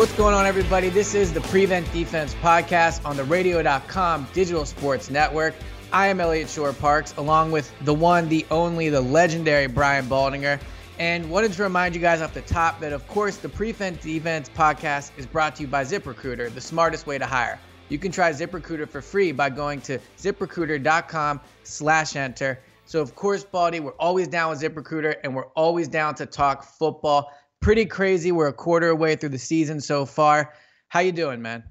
[0.00, 0.88] What's going on, everybody?
[0.88, 5.54] This is the Prevent Defense podcast on the radio.com digital sports network.
[5.92, 10.58] I am Eliot Shorr-Parks, along with the one, the only, the legendary Brian Baldinger.
[10.98, 14.48] And wanted to remind you guys off the top that, of course, the Prevent Defense
[14.48, 17.60] podcast is brought to you by ZipRecruiter, the smartest way to hire.
[17.90, 22.58] You can try ZipRecruiter for free by going to ziprecruiter.com slash enter.
[22.86, 26.64] So, of course, Baldy, we're always down with ZipRecruiter, and we're always down to talk
[26.64, 28.32] football pretty crazy.
[28.32, 30.54] We're a quarter away through the season so far.
[30.88, 31.64] How you doing, man?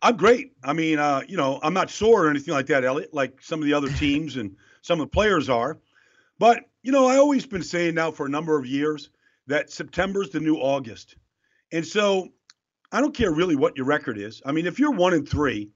[0.00, 0.52] I'm great.
[0.62, 3.60] I mean, uh, you know, I'm not sore or anything like that, Eliot, like some
[3.60, 5.78] of the other teams and some of the players are.
[6.38, 9.10] But, you know, I always been saying now for a number of years
[9.46, 11.16] that September's the new August.
[11.72, 12.28] And so
[12.92, 14.40] I don't care really what your record is.
[14.46, 15.70] I mean, if you're one and three,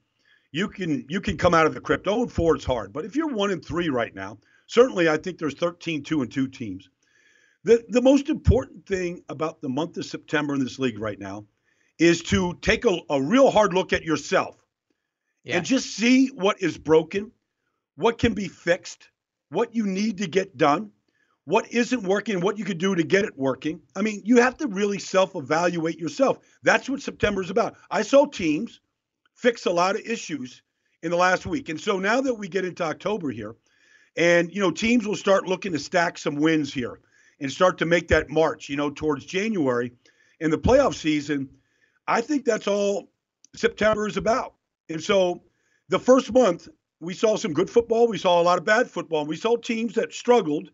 [0.51, 2.05] you can you can come out of the crypt.
[2.05, 2.93] 0 and 4 it's hard.
[2.93, 4.37] But if you're one and three right now,
[4.67, 6.89] certainly I think there's 13 two and two teams.
[7.63, 11.45] The the most important thing about the month of September in this league right now
[11.97, 14.57] is to take a, a real hard look at yourself
[15.43, 15.57] yeah.
[15.57, 17.31] and just see what is broken,
[17.95, 19.09] what can be fixed,
[19.49, 20.91] what you need to get done,
[21.45, 23.81] what isn't working, what you could do to get it working.
[23.95, 26.39] I mean, you have to really self-evaluate yourself.
[26.63, 27.75] That's what September is about.
[27.91, 28.81] I saw teams
[29.35, 30.63] fix a lot of issues
[31.01, 31.69] in the last week.
[31.69, 33.55] And so now that we get into October here,
[34.15, 36.99] and you know, teams will start looking to stack some wins here
[37.43, 39.91] and start to make that march, you know, towards January
[40.39, 41.49] in the playoff season.
[42.07, 43.11] I think that's all
[43.53, 44.53] September is about.
[44.89, 45.43] And so
[45.89, 46.69] the first month,
[47.01, 48.07] we saw some good football.
[48.07, 49.19] We saw a lot of bad football.
[49.19, 50.71] And we saw teams that struggled,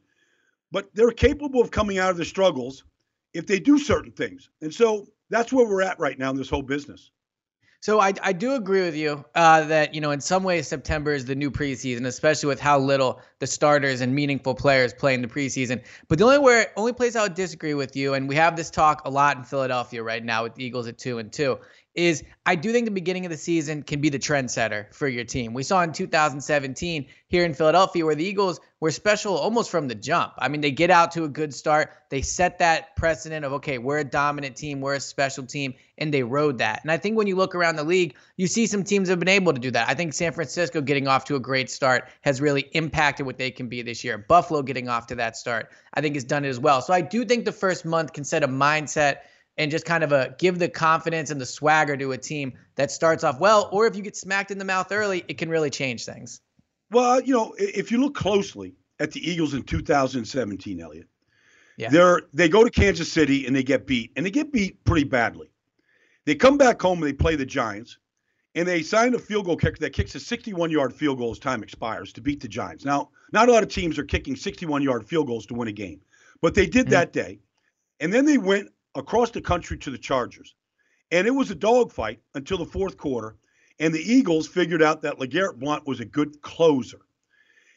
[0.72, 2.84] but they're capable of coming out of the struggles
[3.34, 4.52] if they do certain things.
[4.62, 7.10] And so that's where we're at right now in this whole business.
[7.82, 11.14] So I, I do agree with you uh, that you know in some ways September
[11.14, 15.22] is the new preseason, especially with how little the starters and meaningful players play in
[15.22, 15.82] the preseason.
[16.10, 18.70] But the only where only place I would disagree with you, and we have this
[18.70, 21.58] talk a lot in Philadelphia right now with the Eagles at two and two,
[22.00, 25.24] is I do think the beginning of the season can be the trendsetter for your
[25.24, 25.54] team.
[25.54, 29.96] We saw in 2017 here in Philadelphia where the Eagles were special almost from the
[29.96, 30.34] jump.
[30.38, 31.92] I mean, they get out to a good start.
[32.10, 36.14] They set that precedent of, okay, we're a dominant team, we're a special team, and
[36.14, 36.80] they rode that.
[36.82, 39.28] And I think when you look around the league, you see some teams have been
[39.28, 39.90] able to do that.
[39.90, 43.52] I think San Francisco getting off to a great start has really impacted what they
[43.52, 44.18] can be this year.
[44.18, 46.82] Buffalo getting off to that start, I think, has done it as well.
[46.82, 49.18] So I do think the first month can set a mindset
[49.60, 52.90] and just kind of a give the confidence and the swagger to a team that
[52.90, 55.70] starts off well, or if you get smacked in the mouth early, it can really
[55.70, 56.42] change things.
[56.90, 61.08] Well, you know, if you look closely at the Eagles in 2017, Eliot,
[61.78, 61.90] yeah.
[61.90, 65.04] they're they go to Kansas City and they get beat, and they get beat pretty
[65.04, 65.52] badly.
[66.26, 67.98] They come back home and they play the Giants,
[68.56, 71.64] and they sign a field goal kicker that kicks a 61-yard field goal as time
[71.64, 72.86] expires to beat the Giants.
[72.86, 76.00] Now, not a lot of teams are kicking 61-yard field goals to win a game,
[76.42, 76.92] but they did mm-hmm.
[76.92, 77.40] that day,
[78.00, 80.56] and then they went across the country to the Chargers.
[81.12, 83.36] And it was a dogfight until the fourth quarter.
[83.80, 87.00] And the Eagles figured out that LeGarrette Blount was a good closer.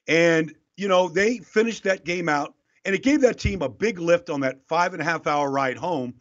[0.08, 2.54] And, you know, they finished that game out.
[2.84, 5.50] And it gave that team a big lift on that five and a half hour
[5.50, 6.14] ride home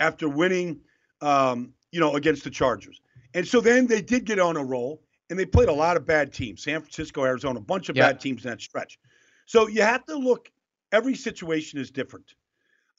[0.00, 0.80] after winning,
[1.20, 3.00] um, you know, against the Chargers.
[3.34, 6.06] And so then they did get on a roll and they played a lot of
[6.06, 8.98] bad teams San Francisco, Arizona, a bunch of bad teams in that stretch.
[9.44, 10.50] So you have to look,
[10.90, 12.34] every situation is different.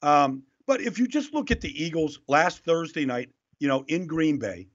[0.02, 4.06] Um, but if you just look at the Eagles last Thursday night, you know, in
[4.06, 4.68] Green Bay,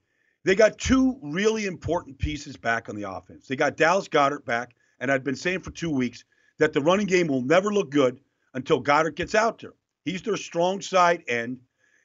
[0.44, 3.48] they got two really important pieces back on the offense.
[3.48, 6.25] They got Dallas Goedert back, and I've been saying for two weeks
[6.57, 8.19] that the running game will never look good
[8.56, 9.75] until Goedert gets out there.
[10.04, 11.60] He's their strong side end.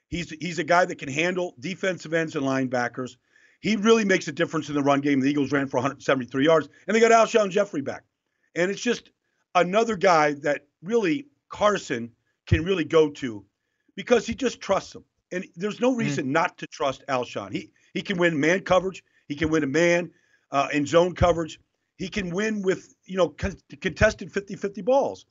[0.08, 3.16] He's he's a guy that can handle defensive ends and linebackers.
[3.60, 5.20] He really makes a difference in the run game.
[5.20, 8.04] The Eagles ran for 173 yards, and they got Alshon Jeffery back.
[8.54, 9.10] And it's just
[9.54, 12.12] another guy that really Carson
[12.46, 13.46] can really go to
[13.98, 15.04] because he just trusts him.
[15.32, 15.98] And there's no mm-hmm.
[15.98, 16.34] reason mm-hmm.
[16.34, 17.52] not to trust Alshon.
[17.52, 19.02] He he can win man coverage.
[19.26, 20.12] He can win a man
[20.52, 21.58] uh, in zone coverage.
[21.96, 23.30] He can win with you know
[23.80, 25.26] contested 50-50 balls.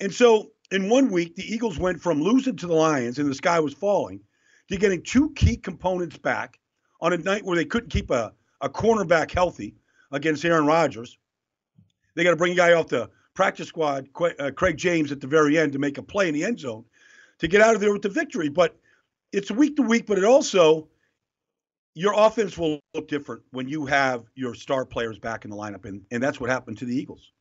[0.00, 3.34] And so in one week, the Eagles went from losing to the Lions and the
[3.34, 4.20] sky was falling
[4.68, 6.60] to getting two key components back
[7.00, 9.76] on a night where they couldn't keep a, a cornerback healthy
[10.12, 11.16] against Aaron Rodgers.
[12.14, 14.08] They got to bring a guy off the practice squad,
[14.38, 16.84] uh, Craig James, at the very end to make a play in the end zone
[17.40, 18.48] to get out of there with the victory.
[18.48, 18.76] But
[19.32, 20.88] it's week to week, but it also
[21.94, 25.84] your offense will look different when you have your star players back in the lineup,
[25.84, 27.32] and, and that's what happened to the Eagles.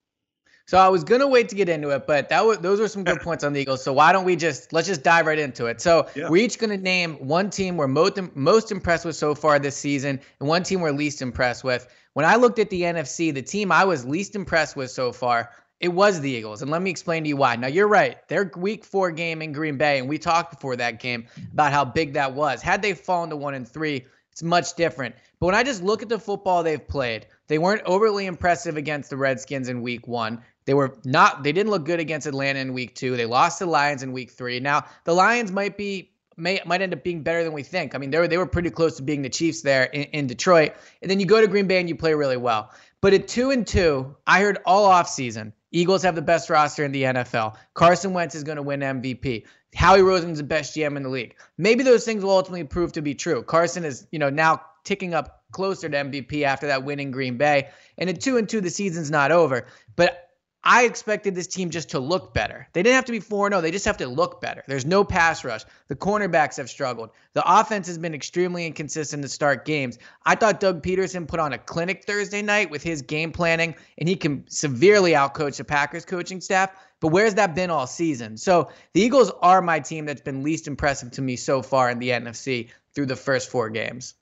[0.65, 3.03] So I was gonna wait to get into it, but that was those were some
[3.03, 3.83] good points on the Eagles.
[3.83, 5.81] So why don't we just let's just dive right into it?
[5.81, 6.29] So yeah.
[6.29, 10.19] we're each gonna name one team we're most most impressed with so far this season,
[10.39, 11.87] and one team we're least impressed with.
[12.13, 15.49] When I looked at the NFC, the team I was least impressed with so far,
[15.79, 17.55] it was the Eagles, and let me explain to you why.
[17.55, 20.99] Now you're right; their Week Four game in Green Bay, and we talked before that
[20.99, 22.61] game about how big that was.
[22.61, 25.15] Had they fallen to one and three, it's much different.
[25.39, 29.09] But when I just look at the football they've played, they weren't overly impressive against
[29.09, 30.41] the Redskins in Week One.
[30.65, 31.43] They were not.
[31.43, 33.15] They didn't look good against Atlanta in Week Two.
[33.15, 34.59] They lost to the Lions in Week Three.
[34.59, 37.95] Now the Lions might be may might end up being better than we think.
[37.95, 40.27] I mean, they were they were pretty close to being the Chiefs there in, in
[40.27, 40.73] Detroit.
[41.01, 42.71] And then you go to Green Bay and you play really well.
[43.01, 46.91] But at two and two, I heard all offseason, Eagles have the best roster in
[46.91, 47.55] the NFL.
[47.73, 49.45] Carson Wentz is going to win MVP.
[49.75, 51.35] Howie Roseman's the best GM in the league.
[51.57, 53.43] Maybe those things will ultimately prove to be true.
[53.43, 57.37] Carson is, you know, now ticking up closer to MVP after that win in Green
[57.37, 57.69] Bay.
[57.97, 59.67] And at two and two, the season's not over.
[59.95, 60.28] But
[60.63, 62.67] I expected this team just to look better.
[62.73, 64.63] They didn't have to be 4 0, they just have to look better.
[64.67, 65.63] There's no pass rush.
[65.87, 67.11] The cornerbacks have struggled.
[67.33, 69.97] The offense has been extremely inconsistent to start games.
[70.25, 74.09] I thought Doug Pederson put on a clinic Thursday night with his game planning, and
[74.09, 76.71] he can severely outcoach the Packers coaching staff.
[76.99, 78.35] But where's that been all season?
[78.35, 81.99] So the Eagles are my team that's been least impressive to me so far in
[81.99, 84.15] the NFC through the first four games.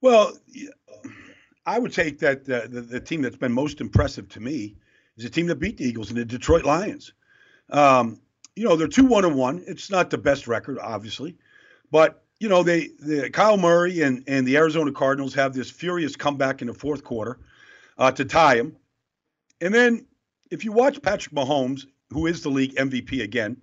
[0.00, 0.36] Well,
[1.66, 4.76] I would take that the, the team that's been most impressive to me
[5.16, 7.12] is a team that beat the Eagles and the Detroit Lions.
[7.70, 8.20] Um,
[8.54, 9.64] you know, they're two one and one.
[9.66, 11.36] It's not the best record, obviously,
[11.90, 16.16] but you know they the Kyler Murray and and the Arizona Cardinals have this furious
[16.16, 17.38] comeback in the fourth quarter
[17.98, 18.76] uh, to tie them,
[19.60, 20.06] and then
[20.50, 23.56] if you watch Patrick Mahomes, who is the league MVP again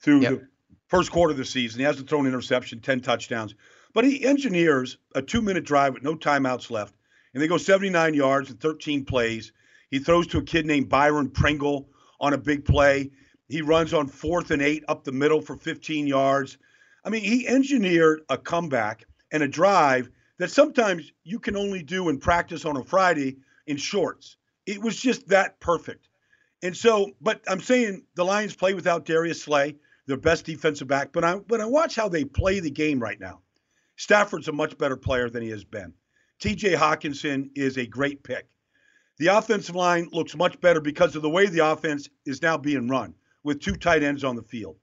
[0.00, 0.32] through yep.
[0.32, 0.48] the
[0.88, 3.54] first quarter of the season, he hasn't thrown an interception, ten touchdowns,
[3.92, 6.94] but he engineers a two minute drive with no timeouts left,
[7.34, 9.52] and they go 79 yards in 13 plays
[9.94, 11.88] he throws to a kid named Byron Pringle
[12.18, 13.12] on a big play.
[13.46, 16.58] He runs on fourth and eight up the middle for 15 yards.
[17.04, 20.10] I mean, he engineered a comeback and a drive
[20.40, 23.36] that sometimes you can only do in practice on a Friday
[23.68, 24.36] in shorts.
[24.66, 26.08] It was just that perfect.
[26.60, 29.76] And so, but I'm saying the Lions play without Darius Slay,
[30.08, 31.12] their best defensive back.
[31.12, 33.42] But I but I watch how they play the game right now.
[33.94, 35.94] Stafford's a much better player than he has been.
[36.42, 38.48] TJ Hockenson is a great pick.
[39.18, 42.88] The offensive line looks much better because of the way the offense is now being
[42.88, 43.14] run
[43.44, 44.76] with two tight ends on the field.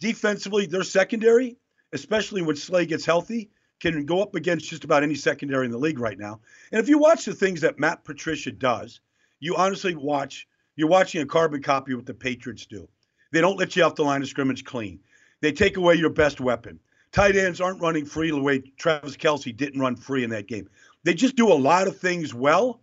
[0.00, 1.58] Defensively, their secondary,
[1.92, 5.78] especially when Slay gets healthy, can go up against just about any secondary in the
[5.78, 6.40] league right now.
[6.72, 9.00] And if you watch the things that Matt Patricia does,
[9.40, 12.88] you honestly watch, you're watching a carbon copy of what the Patriots do.
[13.32, 15.00] They don't let you off the line of scrimmage clean.
[15.42, 16.80] They take away your best weapon.
[17.12, 20.68] Tight ends aren't running free the way Travis Kelce didn't run free in that game.
[21.04, 22.80] They just do a lot of things well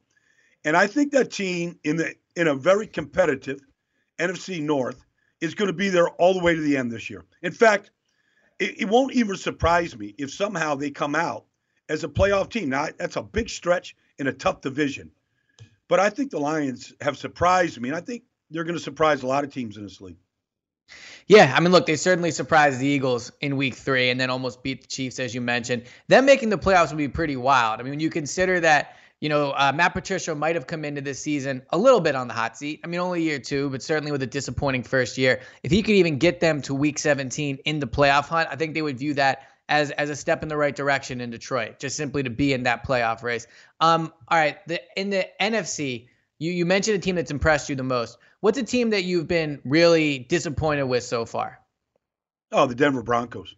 [0.66, 3.62] and I think that team in the in a very competitive
[4.20, 5.04] NFC North
[5.42, 7.26] is going to be there all the way to the end this year.
[7.42, 7.92] In fact,
[8.60, 11.46] it, it won't even surprise me if somehow they come out
[11.90, 12.70] as a playoff team.
[12.70, 15.12] Now that's a big stretch in a tough division.
[15.88, 19.24] But I think the Lions have surprised me, and I think they're going to surprise
[19.24, 20.18] a lot of teams in this league.
[21.28, 24.64] Yeah, I mean, look, they certainly surprised the Eagles in week three and then almost
[24.64, 25.84] beat the Chiefs, as you mentioned.
[26.08, 27.80] Them making the playoffs would be pretty wild.
[27.80, 31.00] I mean, when you consider that you know, uh, Matt Patricia might have come into
[31.00, 32.82] this season a little bit on the hot seat.
[32.84, 35.40] I mean, only year two, but certainly with a disappointing first year.
[35.64, 38.74] If he could even get them to week 17 in the playoff hunt, I think
[38.74, 41.96] they would view that as as a step in the right direction in Detroit, just
[41.96, 43.48] simply to be in that playoff race.
[43.80, 47.78] Um, all right, the in the NFC, you you mentioned a team that's impressed you
[47.78, 48.18] the most.
[48.42, 51.62] What's a team that you've been really disappointed with so far?
[52.52, 53.56] Oh, the Denver Broncos.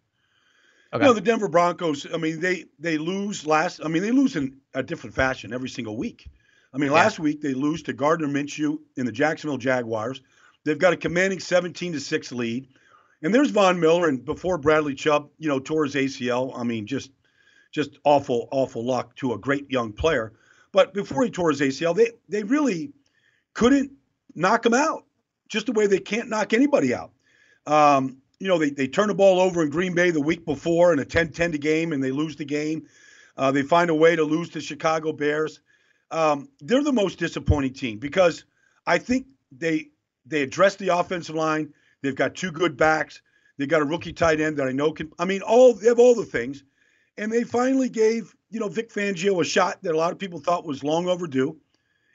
[0.95, 1.03] Okay.
[1.03, 4.35] You know, the Denver Broncos, I mean, they they lose last I mean, they lose
[4.35, 6.29] in a different fashion every single week.
[6.73, 6.95] I mean, yeah.
[6.95, 10.21] last week they lose to Gardner Minshew in the Jacksonville Jaguars.
[10.63, 12.67] They've got a commanding 17 to 6 lead.
[13.21, 16.57] And there's Von Miller, and before Bradley Chubb, you know, tore his ACL.
[16.57, 17.11] I mean, just
[17.71, 20.33] just awful, awful luck to a great young player.
[20.71, 22.93] But before he tore his ACL, they they really
[23.53, 23.91] couldn't
[24.33, 25.05] knock him out,
[25.49, 27.11] just the way they can't knock anybody out.
[27.65, 30.93] Um, you know, they, they turn the ball over in Green Bay the week before
[30.93, 32.87] in a 10 10 game and they lose the game.
[33.37, 35.59] Uh, they find a way to lose to Chicago Bears.
[36.11, 38.45] Um, they're the most disappointing team because
[38.85, 39.89] I think they
[40.25, 41.73] they address the offensive line.
[42.01, 43.21] They've got two good backs.
[43.57, 45.11] They've got a rookie tight end that I know can.
[45.19, 46.63] I mean, all they have all the things,
[47.17, 50.39] and they finally gave you know Vic Fangio a shot that a lot of people
[50.39, 51.57] thought was long overdue,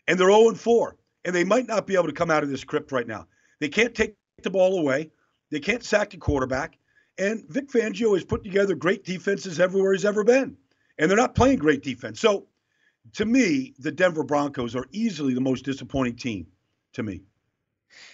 [0.06, 2.64] and they're 0 4, and they might not be able to come out of this
[2.64, 3.26] crypt right now.
[3.58, 5.10] They can't take the ball away.
[5.50, 6.78] They can't sack the quarterback.
[7.18, 10.56] And Vic Fangio has put together great defenses everywhere he's ever been.
[10.98, 12.20] And they're not playing great defense.
[12.20, 12.46] So
[13.14, 16.46] to me, the Denver Broncos are easily the most disappointing team
[16.94, 17.22] to me.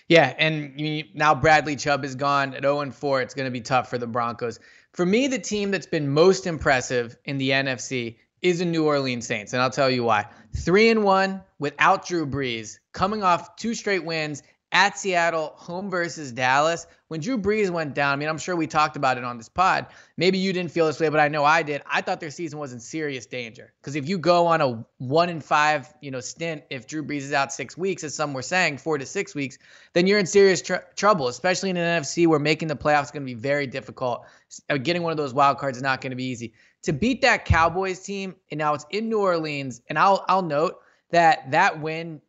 [0.08, 3.22] Yeah, and you, now Bradley Chubb is gone at 0 4.
[3.22, 4.58] It's going to be tough for the Broncos.
[4.92, 9.26] For me, the team that's been most impressive in the NFC is the New Orleans
[9.26, 10.26] Saints, and I'll tell you why.
[10.54, 14.42] Three and one without Drew Brees, coming off two straight wins
[14.76, 16.86] at Seattle, home versus Dallas.
[17.08, 19.48] When Drew Brees went down, I mean, I'm sure we talked about it on this
[19.48, 19.86] pod.
[20.18, 21.80] Maybe you didn't feel this way, but I know I did.
[21.86, 25.30] I thought their season was in serious danger because if you go on a one
[25.30, 28.42] in five, you know, stint, if Drew Brees is out six weeks, as some were
[28.42, 29.56] saying, four to six weeks,
[29.94, 33.10] then you're in serious tr- trouble, especially in an NFC where making the playoffs is
[33.12, 34.26] going to be very difficult.
[34.68, 36.52] Uh, getting one of those wild cards is not going to be easy.
[36.82, 40.80] To beat that Cowboys team, and now it's in New Orleans, and I'll I'll note
[41.12, 42.20] that that win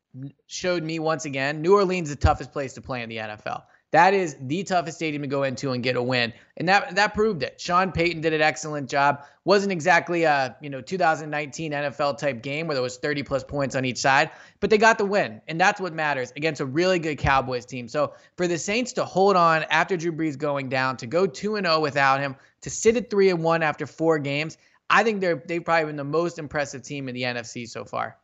[0.48, 3.64] showed me once again New Orleans is the toughest place to play in the NFL.
[3.92, 7.14] That is the toughest stadium to go into and get a win, and that that
[7.14, 7.60] proved it.
[7.60, 9.24] Sean Payton did an excellent job.
[9.46, 13.76] wasn't exactly a you know 2019 NFL type game where there was 30 plus points
[13.76, 17.00] on each side, but they got the win, and that's what matters against a really
[17.00, 17.88] good Cowboys team.
[17.88, 21.56] So for the Saints to hold on after Drew Brees going down, to go two
[21.56, 24.58] and zero oh without him, to sit at three and one after four games,
[24.90, 28.18] I think they're they've probably been the most impressive team in the NFC so far.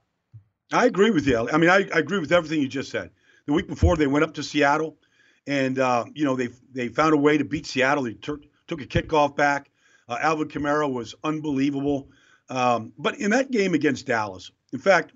[0.73, 1.49] I agree with you.
[1.49, 3.11] I mean, I, I, agree with everything you just said.
[3.45, 4.97] The week before, they went up to Seattle,
[5.45, 8.03] and uh, you know they they found a way to beat Seattle.
[8.03, 9.69] They took took a kickoff back.
[10.09, 12.09] Uh, Alvin Kamara was unbelievable.
[12.49, 15.13] Um, but in that game against Dallas, in fact,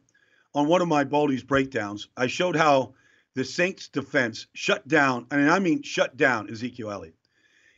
[0.53, 2.93] on one of my Baldy's breakdowns, I showed how
[3.33, 7.15] the Saints defense shut down, and I mean shut down Ezekiel Elliott.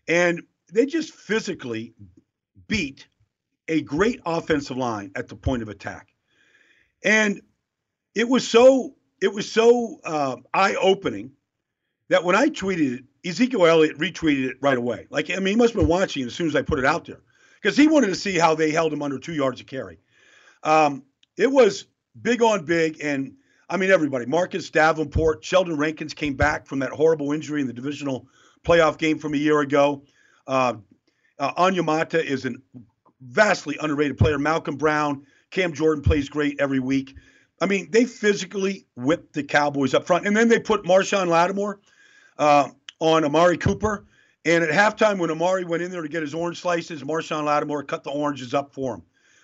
[0.08, 1.94] And they just physically
[2.68, 3.08] beat
[3.68, 6.08] a great offensive line at the point of attack.
[7.04, 7.42] And
[8.16, 11.32] it was so it was so uh, eye opening
[12.10, 15.08] that when I tweeted it, Ezekiel Elliott retweeted it right away.
[15.10, 17.06] Like I mean, he must have been watching as soon as I put it out
[17.06, 17.22] there
[17.62, 20.00] because he wanted to see how they held him under two yards of carry.
[20.63, 21.04] Um,
[21.38, 21.86] it was
[22.20, 23.36] big on big, and
[23.70, 24.25] I mean everybody.
[24.25, 28.28] Marcus Davenport, Sheldon Rankins came back from that horrible injury in the divisional
[28.63, 30.04] playoff game from a year ago.
[30.48, 30.75] Uh,
[31.38, 32.51] uh, Onyemata is a
[33.22, 34.38] vastly underrated player.
[34.38, 37.16] Malcom Brown, Cam Jordan plays great every week.
[37.62, 41.80] I mean, they physically whipped the Cowboys up front, and then they put Marshon Lattimore
[42.38, 44.06] uh, on Amari Cooper.
[44.46, 47.84] And at halftime, when Amari went in there to get his orange slices, Marshon Lattimore
[47.84, 49.04] cut the oranges up for him.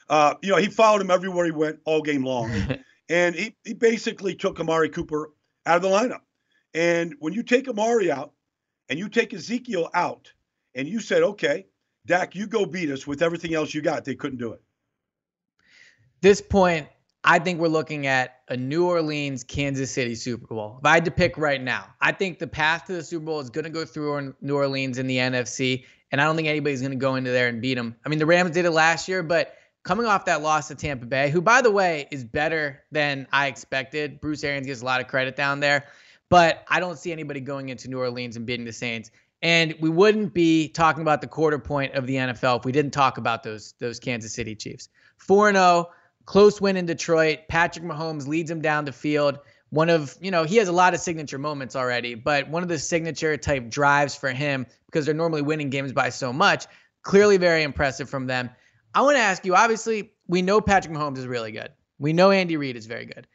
[0.10, 2.52] Uh, you know, he followed him everywhere he went all game long,
[3.10, 5.32] and he he basically took Amari Cooper
[5.66, 6.22] out of the lineup.
[6.74, 8.34] And when you take Amari out,
[8.90, 10.32] and you take Ezekiel out,
[10.76, 11.66] and you said, okay,
[12.06, 14.62] Dak, you go beat us with everything else you got, they couldn't do it.
[16.22, 16.88] This point,
[17.28, 20.78] I think we're looking at a New Orleans, Kansas City Super Bowl.
[20.80, 23.40] If I had to pick right now, I think the path to the Super Bowl
[23.40, 26.82] is going to go through New Orleans in the NFC, and I don't think anybody's
[26.82, 27.96] going to go into there and beat them.
[28.06, 31.08] I mean, the Rams did it last year, but coming off that loss to Tampa
[31.08, 34.22] Bay, who, by the way, is better than I expected.
[34.22, 35.86] Bruce Arians gets a lot of credit down there,
[36.30, 39.10] but I don't see anybody going into New Orleans and beating the Saints.
[39.42, 42.92] And we wouldn't be talking about the quarter point of the NFL if we didn't
[42.92, 44.90] talk about those those Kansas City Chiefs.
[45.18, 45.90] 4 0
[46.26, 47.40] Close win in Detroit.
[47.48, 49.40] Patrick Mahomes leads him down the field.
[49.70, 52.70] One of, you know, he has a lot of signature moments already, but one of
[52.70, 56.66] the signature type drives for him because they're normally winning games by so much.
[57.04, 58.50] Clearly very impressive from them.
[58.94, 61.70] I want to ask you obviously, we know Patrick Mahomes is really good.
[62.00, 63.28] We know Andy Reid is very good.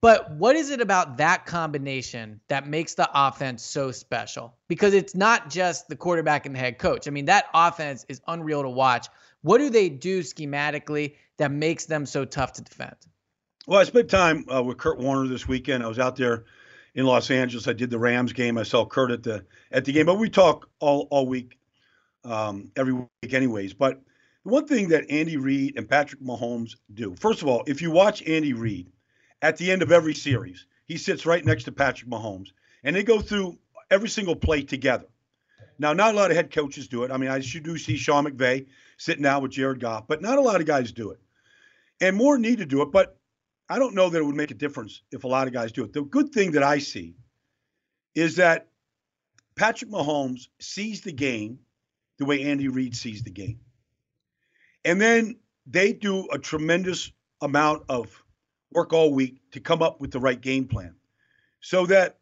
[0.00, 4.56] But what is it about that combination that makes the offense so special?
[4.66, 7.06] Because it's not just the quarterback and the head coach.
[7.06, 9.06] I mean, that offense is unreal to watch.
[9.42, 12.96] What do they do schematically that makes them so tough to defend?
[13.66, 15.84] Well, I spent time uh, with Kurt Warner this weekend.
[15.84, 16.44] I was out there
[16.94, 17.68] in Los Angeles.
[17.68, 18.58] I did the Rams game.
[18.58, 21.58] I saw Kurt at the at the game, but we talk all all week,
[22.24, 23.74] um, every week, anyways.
[23.74, 24.00] But
[24.44, 27.90] the one thing that Andy Reid and Patrick Mahomes do, first of all, if you
[27.90, 28.90] watch Andy Reid
[29.40, 32.48] at the end of every series, he sits right next to Patrick Mahomes,
[32.82, 33.58] and they go through
[33.90, 35.06] every single play together.
[35.82, 37.10] Now, not a lot of head coaches do it.
[37.10, 38.66] I mean, I do see Sean McVay
[38.98, 41.18] sitting down with Jared Goff, but not a lot of guys do it.
[42.00, 43.18] And more need to do it, but
[43.68, 45.82] I don't know that it would make a difference if a lot of guys do
[45.82, 45.92] it.
[45.92, 47.16] The good thing that I see
[48.14, 48.68] is that
[49.56, 51.58] Patrick Mahomes sees the game
[52.18, 53.58] the way Andy Reid sees the game.
[54.84, 57.10] And then they do a tremendous
[57.40, 58.22] amount of
[58.70, 60.94] work all week to come up with the right game plan
[61.60, 62.18] so that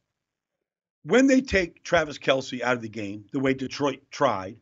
[1.02, 4.56] when they take Travis Kelce out of the game, the way Detroit tried,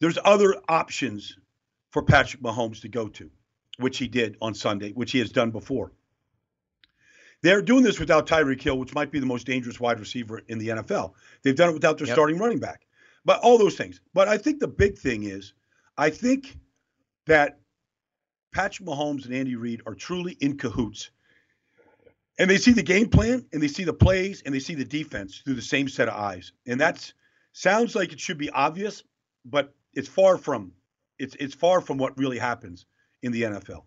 [0.00, 1.36] there's other options
[1.90, 3.30] for Patrick Mahomes to go to,
[3.78, 5.92] which he did on Sunday, which he has done before.
[7.42, 10.58] They're doing this without Tyreek Hill, which might be the most dangerous wide receiver in
[10.58, 11.14] the NFL.
[11.42, 12.14] They've done it without their yep.
[12.14, 12.86] starting running back.
[13.24, 14.00] But all those things.
[14.14, 15.54] But I think the big thing is,
[15.96, 16.56] I think
[17.26, 17.58] that
[18.52, 21.10] Patrick Mahomes and Andy Reid are truly in cahoots.
[22.40, 24.84] And they see the game plan and they see the plays and they see the
[24.84, 26.52] defense through the same set of eyes.
[26.66, 27.12] And that's
[27.52, 29.02] sounds like it should be obvious,
[29.44, 30.72] but it's far from
[31.18, 32.86] it's it's far from what really happens
[33.22, 33.82] in the NFL.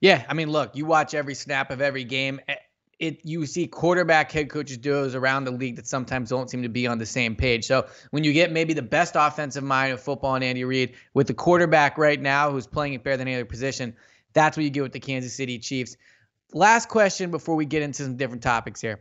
[0.00, 2.40] Yeah, I mean, look, you watch every snap of every game.
[2.48, 2.54] Eh,
[2.98, 6.70] it you see quarterback head coaches duos around the league that sometimes don't seem to
[6.70, 7.66] be on the same page.
[7.66, 11.26] So when you get maybe the best offensive mind of football and Andy Reid with
[11.26, 13.94] the quarterback right now who's playing it better than any other position,
[14.32, 15.98] that's what you get with the Kansas City Chiefs.
[16.52, 19.00] Last question before we get into some different topics here.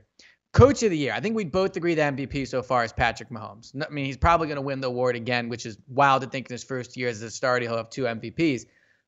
[0.52, 1.14] Coach of the year.
[1.14, 3.72] I think we both agree the MVP so far is Patrick Mahomes.
[3.80, 6.50] I mean, he's probably going to win the award again, which is wild to think
[6.50, 8.64] in his first year as a starter he'll have two MVPs.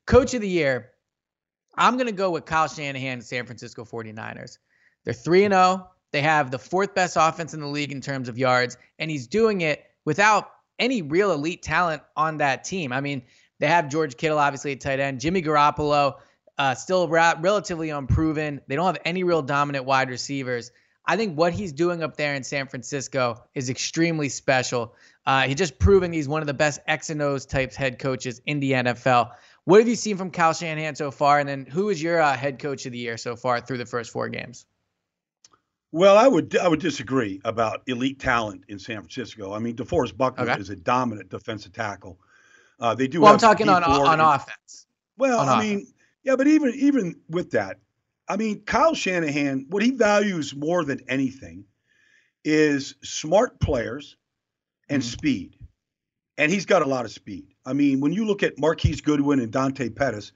[0.06, 0.92] Coach of the year,
[1.76, 4.58] I'm going to go with Kyle Shanahan San Francisco 49ers.
[5.04, 5.90] They're 3 and 0.
[6.12, 9.28] They have the fourth best offense in the league in terms of yards, and he's
[9.28, 12.92] doing it without any real elite talent on that team.
[12.92, 13.24] I mean,
[13.60, 16.16] they have George Kittle, obviously, at tight end, Jimmy Garoppolo,
[16.62, 18.62] uh, still ra- relatively unproven.
[18.68, 20.72] They don't have any real dominant wide receivers.
[21.08, 24.94] I think what he's doing up there in San Francisco is extremely special.
[25.25, 28.42] Uh, he's just proving he's one of the best X and O's types head coaches
[28.46, 29.31] in the NFL.
[29.64, 31.40] What have you seen from Kyle Shanahan so far?
[31.40, 33.88] And then who is your uh, head coach of the year so far through the
[33.88, 34.68] first four games?
[35.92, 39.51] Well, I would I would disagree about elite talent in San Francisco.
[39.51, 40.62] I mean, DeForest Buckner okay.
[40.62, 42.20] is a dominant defensive tackle.
[42.79, 43.22] Uh, they do.
[43.22, 44.86] Well, I'm talking on on and, offense.
[45.18, 45.70] Well, on I offense.
[45.70, 47.79] mean, yeah, but even even with that,
[48.27, 51.66] I mean, Kyle Shanahan, what he values more than anything
[52.44, 54.18] is smart players
[54.90, 55.12] and mm-hmm.
[55.12, 55.57] speed,
[56.38, 57.48] and he's got a lot of speed.
[57.66, 60.31] I mean, when you look at Marquise Goodwin and Dante Pettis,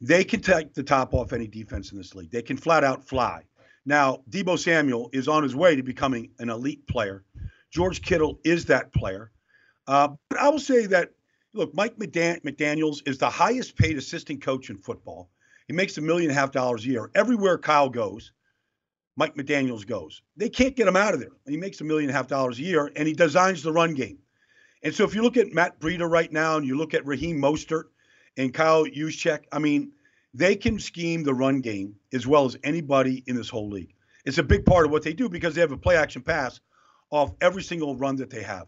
[0.00, 2.30] they can take the top off any defense in this league.
[2.30, 3.42] They can flat out fly.
[3.86, 7.24] Now, Deebo Samuel is on his way to becoming an elite player.
[7.70, 9.30] George Kittle is that player.
[9.86, 11.10] Uh, but I will say that,
[11.54, 15.30] look, Mike McDan- McDaniels is the highest paid assistant coach in football.
[15.66, 17.10] He makes a million and a half dollars a year.
[17.14, 18.32] Everywhere Kyle goes,
[19.16, 20.22] Mike McDaniels goes.
[20.36, 21.30] They can't get him out of there.
[21.46, 23.94] He makes a million and a half dollars a year, and he designs the run
[23.94, 24.18] game.
[24.82, 27.40] And so if you look at Matt Breida right now, and you look at Raheem
[27.40, 27.84] Mostert
[28.36, 29.92] and Kyle Juszczyk, I mean–
[30.34, 33.94] they can scheme the run game as well as anybody in this whole league.
[34.24, 36.60] It's a big part of what they do because they have a play action pass
[37.10, 38.66] off every single run that they have.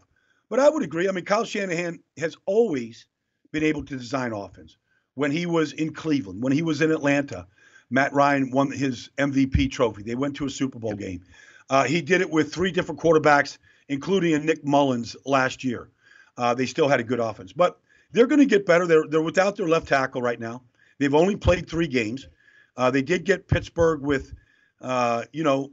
[0.49, 1.07] But I would agree.
[1.07, 3.05] I mean, Kyle Shanahan has always
[3.51, 4.77] been able to design offense.
[5.15, 7.47] When he was in Cleveland, when he was in Atlanta,
[7.89, 10.03] Matt Ryan won his MVP trophy.
[10.03, 11.23] They went to a Super Bowl game.
[11.69, 13.57] Uh, he did it with three different quarterbacks,
[13.89, 15.89] including a Nick Mullens last year.
[16.37, 17.79] Uh, they still had a good offense, but
[18.11, 18.85] they're going to get better.
[18.85, 20.61] They're they're without their left tackle right now.
[20.99, 22.27] They've only played three games.
[22.75, 24.33] Uh, they did get Pittsburgh with,
[24.81, 25.71] uh, you know,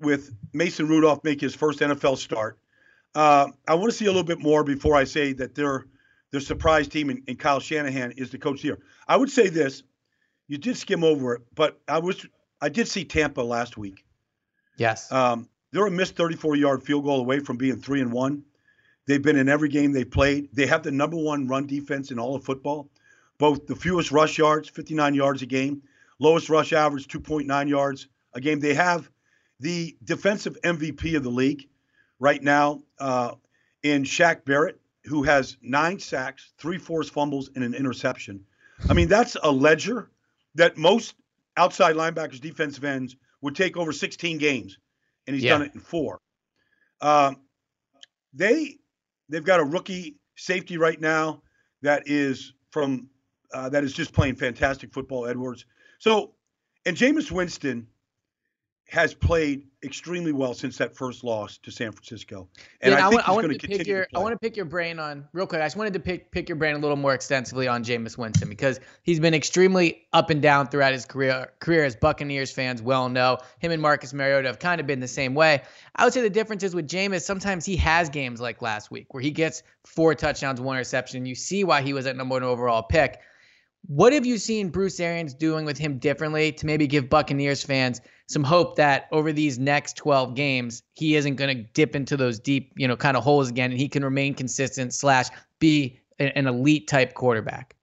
[0.00, 2.58] with Mason Rudolph make his first NFL start.
[3.14, 5.86] Uh, I want to see a little bit more before I say that their
[6.30, 8.78] their surprise team and, and Kyle Shanahan is the coach here.
[9.06, 9.82] I would say this:
[10.48, 12.26] you did skim over it, but I was
[12.60, 14.04] I did see Tampa last week.
[14.76, 15.10] Yes.
[15.12, 18.44] Um, they're a missed 34 yard field goal away from being three and one.
[19.06, 20.48] They've been in every game they've played.
[20.52, 22.88] They have the number one run defense in all of football
[23.42, 25.82] both the fewest rush yards, 59 yards a game,
[26.20, 28.60] lowest rush average, 2.9 yards a game.
[28.60, 29.10] They have
[29.58, 31.68] the defensive MVP of the league
[32.22, 33.32] right now uh,
[33.82, 38.44] in Shaq Barrett, who has nine sacks, three forced fumbles, and an interception.
[38.88, 40.08] I mean, that's a ledger
[40.54, 41.16] that most
[41.56, 44.78] outside linebackers, defensive ends would take over 16 games,
[45.26, 45.50] and he's yeah.
[45.50, 46.20] done it in four.
[47.00, 47.34] Uh,
[48.32, 48.78] they
[49.28, 51.42] they've got a rookie safety right now
[51.82, 53.08] that is from
[53.52, 55.66] uh, that is just playing fantastic football, Edwards.
[55.98, 56.34] So,
[56.86, 57.88] and Jameis Winston
[58.88, 62.46] has played extremely well since that first loss to San Francisco,
[62.82, 64.04] and I I, think want, I he's going to pick your continue.
[64.04, 65.62] to I want to pick your brain on real quick.
[65.62, 68.48] I just wanted to pick pick your brain a little more extensively on Jameis Winston
[68.48, 71.50] because he's been extremely up and down throughout his career.
[71.60, 75.08] Career as Buccaneers fans well know, him and Marcus Mariota have kind of been the
[75.08, 75.62] same way.
[75.96, 77.22] I would say the difference is with Jameis.
[77.22, 81.24] Sometimes he has games like last week where he gets four touchdowns, one interception.
[81.24, 83.20] You see why he was at number one overall pick.
[83.86, 88.00] What have you seen Bruce Arians doing with him differently to maybe give Buccaneers fans
[88.28, 92.38] some hope that over these next 12 games, he isn't going to dip into those
[92.38, 96.46] deep, you know, kind of holes again and he can remain consistent slash be an
[96.46, 97.74] elite type quarterback?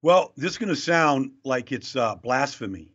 [0.00, 2.94] Well, this is going to sound like it's uh, blasphemy,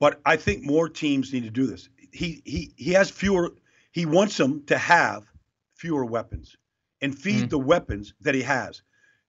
[0.00, 1.88] but I think more teams need to do this.
[2.12, 3.50] He he he has fewer.
[3.90, 5.24] He wants them to have
[5.74, 6.56] fewer weapons
[7.00, 7.50] and feed Mhm.
[7.50, 8.82] the weapons that he has,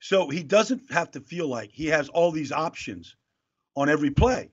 [0.04, 3.16] so he doesn't have to feel like he has all these options
[3.74, 4.52] on every play.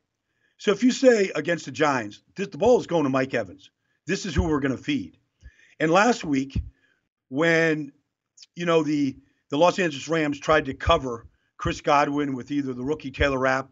[0.59, 3.69] So if you say against the Giants, this, the ball is going to Mike Evans.
[4.07, 5.19] This is who we're going to feed.
[5.81, 6.63] And last week,
[7.31, 7.91] when
[8.55, 9.17] you know the
[9.49, 13.71] the Los Angeles Rams tried to cover Chris Godwin with either the rookie Taylor Rapp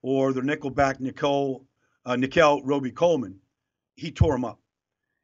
[0.00, 1.66] or the nickelback Nicole
[2.06, 3.38] uh, Nickell Robey-Coleman,
[3.96, 4.60] he tore him up.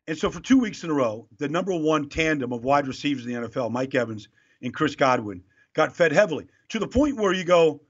[0.06, 3.24] And so for two weeks in a row, the number one tandem of wide receivers
[3.24, 4.28] in the NFL, Mike Evans
[4.60, 5.42] and Chris Godwin,
[5.74, 7.82] got fed heavily to the point where you go,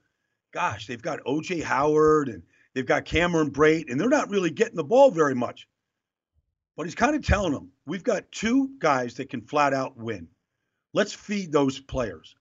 [0.51, 2.43] gosh, they've got OJ Howard and
[2.73, 5.67] they've got Cameron Brate, and they're not really getting the ball very much.
[6.75, 10.27] But he's kind of telling them, we've got two guys that can flat out win.
[10.93, 12.35] Let's feed those players.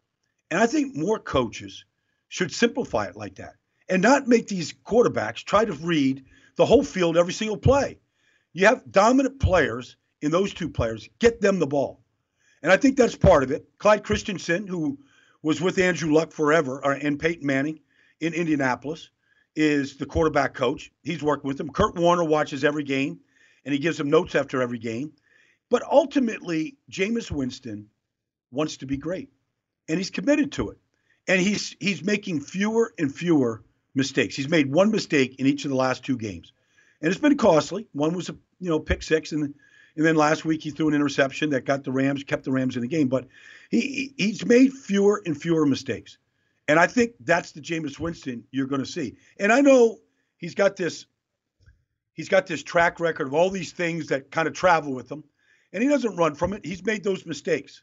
[0.50, 1.84] And I think more coaches
[2.28, 3.54] should simplify it like that
[3.88, 6.24] and not make these quarterbacks try to read
[6.56, 7.98] the whole field every single play.
[8.52, 12.02] You have dominant players in those two players, get them the ball.
[12.62, 13.66] And I think that's part of it.
[13.78, 14.98] Clyde Christensen, who
[15.44, 17.78] was with Andrew Luck forever, or, and Peyton Manning
[18.18, 19.10] in Indianapolis,
[19.54, 20.90] is the quarterback coach.
[21.02, 21.70] He's working with them.
[21.70, 23.20] Kurt Warner watches every game
[23.64, 25.12] and he gives them notes after every game.
[25.68, 27.88] But ultimately, Jameis Winston
[28.50, 29.28] wants to be great
[29.86, 30.78] and he's committed to it.
[31.28, 33.62] And he's he's making fewer and fewer
[33.94, 34.36] mistakes.
[34.36, 36.52] He's made one mistake in each of the last two games,
[37.00, 37.86] and it's been costly.
[37.92, 39.54] One was a you know pick six, and
[39.96, 42.76] and then last week he threw an interception that got the Rams, kept the Rams
[42.76, 43.08] in the game.
[43.08, 43.26] But
[43.70, 46.18] he he's made fewer and fewer mistakes,
[46.68, 49.16] and I think that's the Jameis Winston you're going to see.
[49.38, 49.98] And I know
[50.36, 51.06] he's got this
[52.14, 55.24] he's got this track record of all these things that kind of travel with him,
[55.72, 56.64] and he doesn't run from it.
[56.64, 57.82] He's made those mistakes.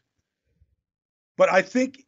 [1.36, 2.04] But I think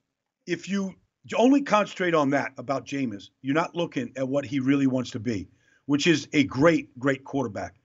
[0.46, 0.94] if you
[1.36, 5.20] only concentrate on that about Jameis, you're not looking at what he really wants to
[5.20, 5.48] be,
[5.86, 7.76] which is a great, great quarterback.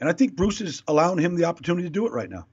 [0.00, 2.46] And I think Bruce is allowing him the opportunity to do it right now.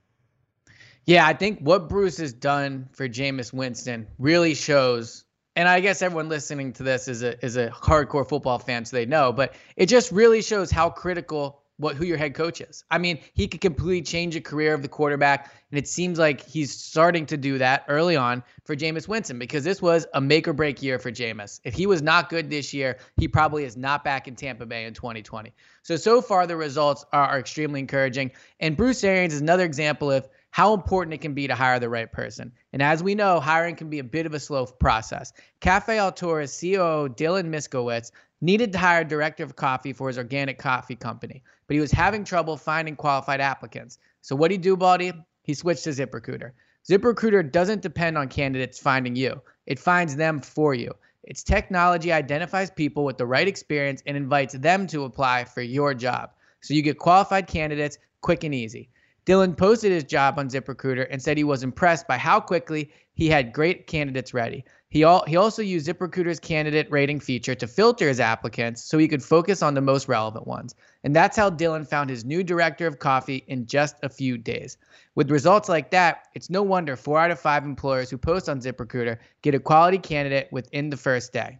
[1.07, 5.23] Yeah, I think what Bruce has done for Jameis Winston really shows,
[5.55, 8.97] and I guess everyone listening to this is a is a hardcore football fan, so
[8.97, 12.83] they know, but it just really shows how critical what who your head coach is.
[12.91, 16.45] I mean, he could completely change the career of the quarterback, and it seems like
[16.45, 20.45] he's starting to do that early on for Jameis Winston because this was a make
[20.45, 21.61] or break year for Jameis.
[21.63, 24.83] If he was not good this year, he probably is not back in Tampa Bay
[24.83, 25.53] in 2020.
[25.83, 30.11] So so far the results are, are extremely encouraging, and Bruce Arians is another example
[30.11, 32.51] of how important it can be to hire the right person.
[32.73, 35.33] And as we know, hiring can be a bit of a slow process.
[35.59, 40.57] Cafe Altura's CEO Dylan Miskowitz needed to hire a director of coffee for his organic
[40.57, 43.97] coffee company, but he was having trouble finding qualified applicants.
[44.21, 45.13] So what did he do, Baldy?
[45.43, 46.51] He switched to ZipRecruiter.
[46.89, 49.41] ZipRecruiter doesn't depend on candidates finding you.
[49.65, 50.93] It finds them for you.
[51.23, 55.93] Its technology identifies people with the right experience and invites them to apply for your
[55.93, 56.29] job.
[56.61, 58.89] So you get qualified candidates quick and easy.
[59.27, 63.27] Dylan posted his job on ZipRecruiter and said he was impressed by how quickly he
[63.27, 64.63] had great candidates ready.
[64.87, 69.09] He, al- he also used ZipRecruiter's candidate rating feature to filter his applicants so he
[69.09, 70.75] could focus on the most relevant ones.
[71.03, 74.77] And that's how Dylan found his new director of coffee in just a few days.
[75.15, 78.61] With results like that, it's no wonder four out of five employers who post on
[78.61, 81.59] ZipRecruiter get a quality candidate within the first day.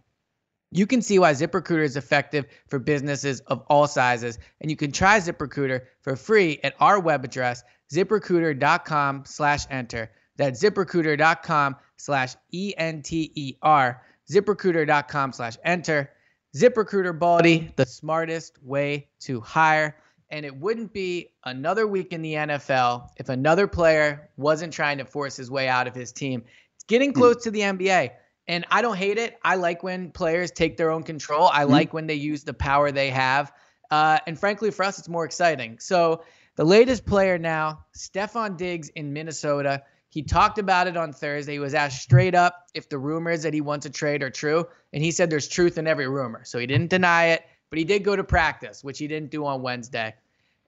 [0.70, 4.92] You can see why ZipRecruiter is effective for businesses of all sizes, and you can
[4.92, 10.10] try ZipRecruiter for free at our web address, ziprecruiter.com slash enter.
[10.36, 16.10] That's ziprecruiter.com slash E-N-T-E-R, ziprecruiter.com slash enter.
[16.56, 19.96] ZipRecruiter, Baldy, the smartest way to hire.
[20.30, 25.04] And it wouldn't be another week in the NFL if another player wasn't trying to
[25.04, 26.44] force his way out of his team.
[26.74, 27.18] It's getting hmm.
[27.18, 28.10] close to the NBA.
[28.48, 29.38] And I don't hate it.
[29.44, 31.50] I like when players take their own control.
[31.52, 33.52] I like when they use the power they have.
[33.90, 35.78] Uh, and frankly, for us, it's more exciting.
[35.78, 36.24] So
[36.56, 39.82] the latest player now, Stefon Diggs in Minnesota.
[40.08, 41.52] He talked about it on Thursday.
[41.52, 44.66] He was asked straight up if the rumors that he wants to trade are true.
[44.94, 46.42] And he said there's truth in every rumor.
[46.44, 47.44] So he didn't deny it.
[47.70, 50.14] but he did go to practice, which he didn't do on Wednesday.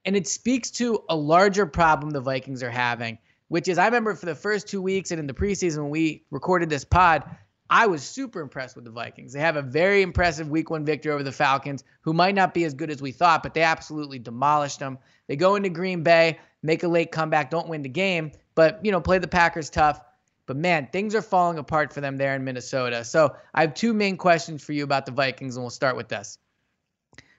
[0.04, 4.14] And it speaks to a larger problem the Vikings are having, which is I remember
[4.14, 7.24] for the first two weeks and in the preseason when we recorded this pod,
[7.72, 9.33] I was super impressed with the Vikings.
[9.33, 12.64] They have a very impressive week one victory over the Falcons, who might not be
[12.64, 14.98] as good as we thought, but they absolutely demolished them.
[15.28, 18.90] They go into Green Bay, make a late comeback, don't win the game, but you
[18.90, 20.00] know, play the Packers tough.
[20.46, 23.04] But man, things are falling apart for them there in Minnesota.
[23.04, 26.09] So I have two main questions for you about the Vikings, and we'll start with
[26.09, 26.38] this.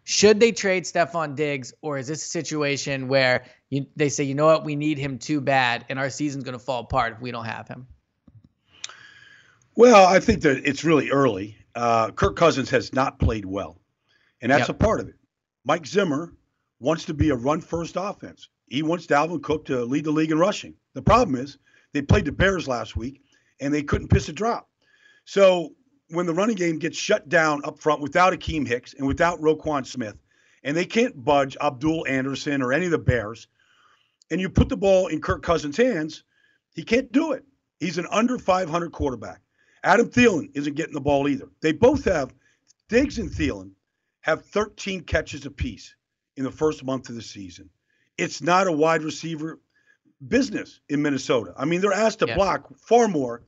[0.05, 4.33] Should they trade Stefon Diggs, or is this a situation where you, they say, you
[4.33, 7.21] know what, we need him too bad, and our season's going to fall apart if
[7.21, 7.85] we don't have him?
[9.75, 11.57] Well, I think that it's really early.
[11.75, 13.79] Uh, Kirk Cousins has not played well,
[14.41, 14.69] and that's yep.
[14.69, 15.15] a part of it.
[15.63, 16.33] Mike Zimmer
[16.79, 18.49] wants to be a run first offense.
[18.67, 20.73] He wants Dalvin Cook to lead the league in rushing.
[20.93, 21.57] The problem is
[21.93, 23.21] they played the Bears last week
[23.59, 24.69] and they couldn't piss a drop.
[25.25, 25.73] So
[26.09, 29.85] when the running game gets shut down up front without Akiem Hicks and without Roquan
[29.85, 30.17] Smith,
[30.63, 33.47] and they can't budge Abdul Anderson or any of the Bears,
[34.29, 36.23] and you put the ball in Kirk Cousins' hands,
[36.73, 37.43] he can't do it.
[37.79, 39.40] He's an under 500 quarterback.
[39.83, 41.49] Adam Thielen isn't getting the ball either.
[41.61, 42.33] They both have,
[42.87, 43.71] Diggs and Thielen
[44.21, 45.95] have 13 catches apiece
[46.37, 47.69] in the first month of the season.
[48.17, 49.59] It's not a wide receiver
[50.27, 51.53] business in Minnesota.
[51.57, 52.35] I mean, they're asked to yeah.
[52.35, 53.43] block far more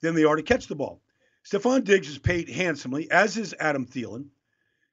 [0.00, 1.00] than they are to catch the ball.
[1.44, 4.26] Stefon Diggs is paid handsomely, as is Adam Thielen,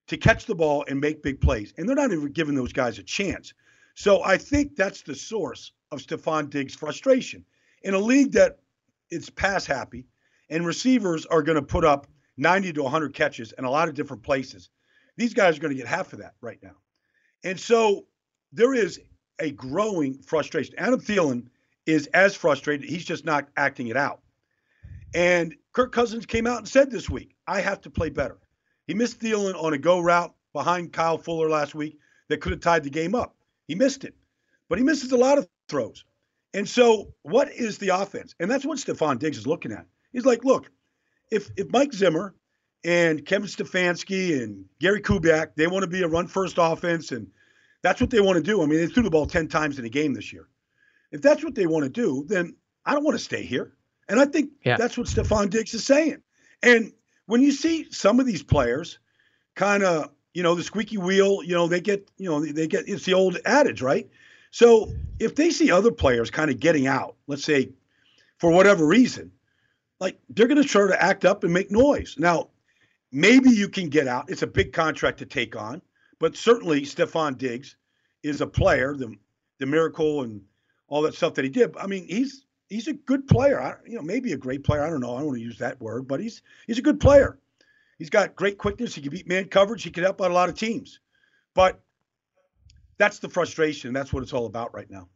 [0.08, 1.74] to catch the ball and make big plays.
[1.78, 3.54] And they're not even giving those guys a chance.
[3.96, 7.44] So I think that's the source of Stefon Diggs' frustration.
[7.82, 8.60] In a league that
[9.10, 10.06] it's pass happy
[10.50, 13.96] and receivers are going to put up 90 to 100 catches in a lot of
[13.96, 14.70] different places,
[15.18, 16.76] these guys are going to get half of that right now.
[17.44, 18.06] And so
[18.52, 19.00] there is
[19.40, 20.76] a growing frustration.
[20.78, 21.48] Adam Thielen
[21.86, 22.90] is as frustrated.
[22.90, 24.22] He's just not acting it out.
[25.14, 28.38] And Kirk Cousins came out and said this week, I have to play better.
[28.88, 31.98] He missed Thielen on a go route behind Kyle Fuller last week
[32.30, 33.36] that could have tied the game up.
[33.68, 34.16] He missed it,
[34.70, 36.04] but he misses a lot of throws.
[36.54, 38.36] And so, what is the offense?
[38.40, 39.86] And that's what Stefon Diggs is looking at.
[40.16, 40.72] He's like, look,
[41.30, 42.34] if if Mike Zimmer
[42.86, 47.28] and Kevin Stefanski and Gary Kubiak, they want to be a run first offense and
[47.82, 48.64] that's what they want to do.
[48.64, 50.48] I mean, they threw the ball 10 times in a game this year.
[51.12, 53.74] If that's what they want to do, then I don't want to stay here.
[54.08, 54.78] And I think yeah.
[54.78, 56.24] that's what Stefon Diggs is saying.
[56.64, 56.94] And
[57.26, 59.00] when you see some of these players
[59.54, 62.88] kind of, you know, the squeaky wheel, you know, they get, you know, they get,
[62.88, 64.10] it's the old adage, right?
[64.52, 67.74] So if they see other players kind of getting out, let's say
[68.38, 69.32] for whatever reason,
[70.00, 72.16] like they're going to try to act up and make noise.
[72.18, 72.50] Now,
[73.12, 74.30] maybe you can get out.
[74.30, 75.82] It's a big contract to take on.
[76.20, 77.76] But certainly Stefon Diggs
[78.24, 79.16] is a player, the
[79.60, 80.42] the miracle and
[80.88, 81.76] all that stuff that he did.
[81.78, 83.62] I mean, he's he's a good player.
[83.62, 84.82] I, you know, maybe a great player.
[84.82, 85.16] I don't know.
[85.16, 87.40] I don't want to use that word, but he's he's a good player.
[87.98, 88.94] He's got great quickness.
[88.94, 89.84] He can beat man coverage.
[89.84, 91.00] He can help out a lot of teams.
[91.54, 91.80] But
[92.98, 93.94] that's the frustration.
[93.94, 95.08] That's what it's all about right now.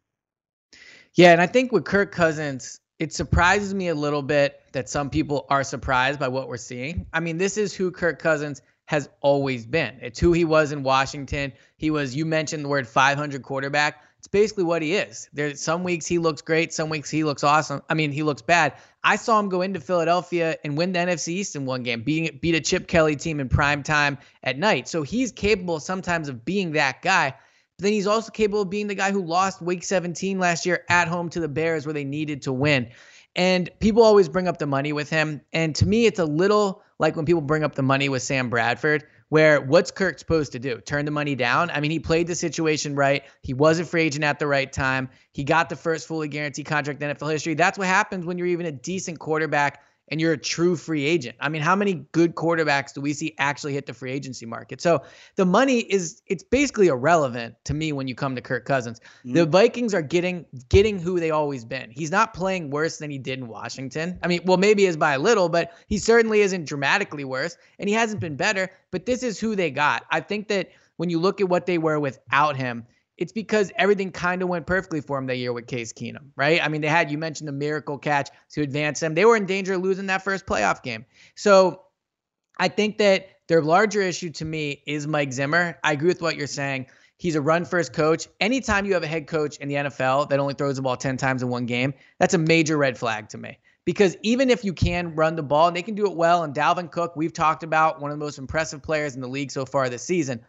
[1.16, 5.10] Yeah, and I think with Kirk Cousins, it surprises me a little bit that some
[5.10, 7.08] people are surprised by what we're seeing.
[7.14, 9.98] I mean, this is who Kirk Cousins has always been.
[10.02, 11.54] It's who he was in Washington.
[11.78, 14.04] He was, you mentioned the word 500 quarterback.
[14.18, 15.30] It's basically what he is.
[15.32, 17.82] There's some weeks he looks great, some weeks he looks awesome.
[17.90, 18.74] I mean, he looks bad.
[19.02, 22.38] I saw him go into Philadelphia and win the NFC East in one game, beating
[22.42, 24.90] beat a Chip Kelly team in prime time at night.
[24.90, 27.36] So he's capable sometimes of being that guy.
[27.80, 30.84] But then he's also capable of being the guy who lost week 17 last year
[30.90, 32.90] at home to the Bears where they needed to win.
[33.38, 35.40] And people always bring up the money with him.
[35.54, 38.50] And to me, it's a little like when people bring up the money with Sam
[38.50, 40.82] Bradford, where what's Kirk supposed to do?
[40.82, 41.70] Turn the money down?
[41.70, 43.24] I mean, he played the situation right.
[43.44, 45.10] He was a free agent at the right time.
[45.32, 47.54] He got the first fully guaranteed contract in NFL history.
[47.54, 51.38] That's what happens when you're even a decent quarterback and you're a true free agent.
[51.40, 54.82] I mean, how many good quarterbacks do we see actually hit the free agency market?
[54.82, 55.04] So
[55.36, 59.00] the money is it's basically irrelevant to me when you come to Kirk Cousins.
[59.00, 59.34] Mm-hmm.
[59.34, 61.92] The Vikings are getting getting who they always been.
[61.92, 64.20] He's not playing worse than he did in Washington.
[64.24, 67.88] I mean, well, maybe is by a little, but he certainly isn't dramatically worse, and
[67.88, 68.70] he hasn't been better.
[68.92, 70.06] But this is who they got.
[70.10, 72.86] I think that when you look at what they were without him,
[73.20, 76.64] it's because everything kind of went perfectly for him that year with Case Keenum, right?
[76.64, 79.14] I mean, they had, you mentioned the miracle catch to advance them.
[79.14, 81.06] They were in danger of losing that first playoff game.
[81.36, 81.82] So
[82.58, 85.78] I think that their larger issue to me is Mike Zimmer.
[85.84, 86.88] I agree with what you're saying.
[87.18, 88.30] He's a run first coach.
[88.40, 91.18] Anytime you have a head coach in the NFL that only throws the ball 10
[91.18, 93.60] times in one game, that's a major red flag to me.
[93.84, 96.54] Because even if you can run the ball and they can do it well, and
[96.54, 99.66] Dalvin Cook, we've talked about one of the most impressive players in the league so
[99.66, 100.46] far this season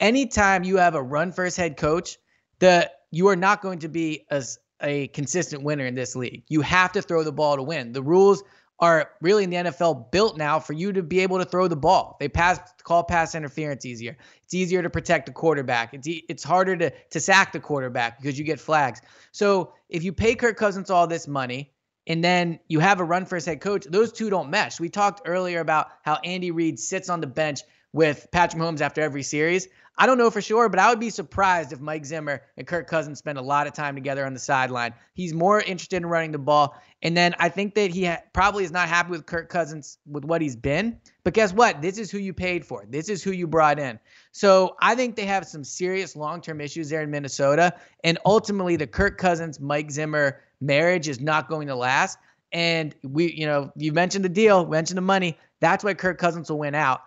[0.00, 2.18] anytime you have a run first head coach,
[2.58, 6.44] the you are not going to be as a consistent winner in this league.
[6.48, 7.92] You have to throw the ball to win.
[7.92, 8.42] The rules
[8.82, 11.76] are really in the NFL built now for you to be able to throw the
[11.76, 12.16] ball.
[12.18, 14.16] They pass call pass interference easier.
[14.42, 15.94] It's easier to protect the quarterback.
[15.94, 19.00] It's e- it's harder to to sack the quarterback because you get flags.
[19.30, 21.72] So if you pay Kirk Cousins all this money
[22.08, 24.80] and then you have a run first head coach, those two don't mesh.
[24.80, 27.60] We talked earlier about how Andy Reid sits on the bench
[27.92, 29.68] with Patrick Mahomes after every series.
[29.98, 32.86] I don't know for sure, but I would be surprised if Mike Zimmer and Kirk
[32.86, 34.94] Cousins spend a lot of time together on the sideline.
[35.12, 36.74] He's more interested in running the ball.
[37.02, 40.24] And then I think that he ha- probably is not happy with Kirk Cousins with
[40.24, 40.98] what he's been.
[41.24, 41.82] But guess what?
[41.82, 42.86] This is who you paid for.
[42.88, 43.98] This is who you brought in.
[44.32, 47.74] So I think they have some serious long term issues there in Minnesota.
[48.02, 52.18] And ultimately, the Kirk Cousins Mike Zimmer marriage is not going to last.
[52.50, 55.38] And we, you know, you mentioned the deal, mentioned the money.
[55.60, 57.02] That's why Kirk Cousins will win out.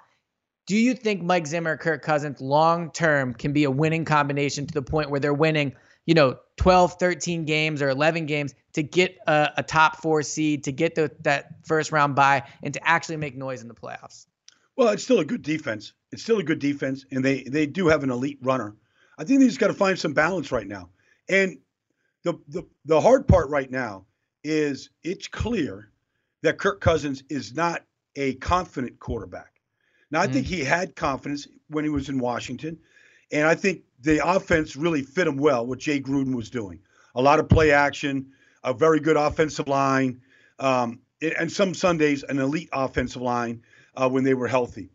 [0.65, 4.73] Do you think Mike Zimmer, Kirk Cousins, long term can be a winning combination to
[4.73, 5.75] the point where they're winning,
[6.05, 10.63] you know, 12, 13 games or 11 games to get a, a top four seed,
[10.63, 14.25] to get the, that first round bye, and to actually make noise in the playoffs?
[14.75, 15.93] Well, it's still a good defense.
[16.11, 18.75] It's still a good defense, and they they do have an elite runner.
[19.17, 20.89] I think they just got to find some balance right now.
[21.29, 21.59] And
[22.23, 24.05] the the the hard part right now
[24.43, 25.91] is it's clear
[26.41, 27.83] that Kirk Cousins is not
[28.15, 29.54] a confident quarterback.
[30.11, 32.77] Now, I mm think he had confidence when he was in Washington,
[33.31, 35.65] and I think the offense really fit him well.
[35.65, 36.79] What Jay Gruden was doing,
[37.15, 38.31] a lot of play action,
[38.63, 40.21] a very good offensive line,
[40.59, 43.63] um, and some Sundays an elite offensive line
[43.95, 44.89] uh, when they were healthy.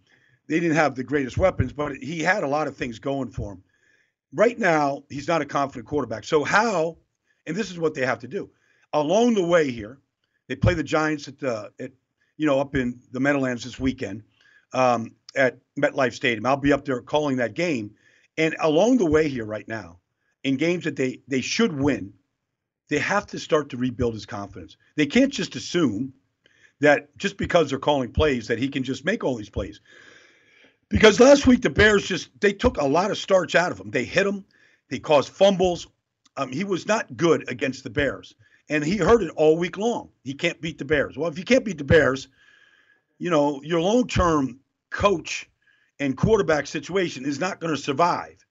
[0.48, 3.52] They didn't have the greatest weapons, but he had a lot of things going for
[3.52, 3.62] him.
[4.32, 6.24] Right now, he's not a confident quarterback.
[6.24, 6.98] So how?
[7.46, 8.50] And this is what they have to do.
[8.92, 9.98] Along the way here,
[10.48, 11.92] they play the Giants at the at
[12.36, 14.22] you know up in the Meadowlands this weekend
[14.72, 16.46] um, at MetLife Stadium.
[16.46, 17.92] I'll be up there calling that game.
[18.36, 19.98] And along the way here, right now,
[20.44, 22.12] in games that they they should win,
[22.88, 24.76] they have to start to rebuild his confidence.
[24.96, 26.14] They can't just assume
[26.80, 29.80] that just because they're calling plays that he can just make all these plays.
[30.88, 33.90] Because last week the Bears just they took a lot of starch out of him.
[33.90, 34.44] They hit him,
[34.88, 35.86] they caused fumbles.
[36.36, 38.34] Um, he was not good against the Bears,
[38.68, 40.10] and he heard it all week long.
[40.24, 41.18] He can't beat the Bears.
[41.18, 42.28] Well, if you can't beat the Bears,
[43.20, 45.48] you know, your long term coach
[46.00, 48.44] and quarterback situation is not going to survive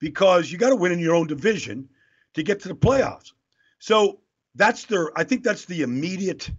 [0.00, 1.88] because you got to win in your own division
[2.32, 3.32] to get to the playoffs.
[3.78, 4.20] So
[4.54, 6.50] that's their, I think that's the immediate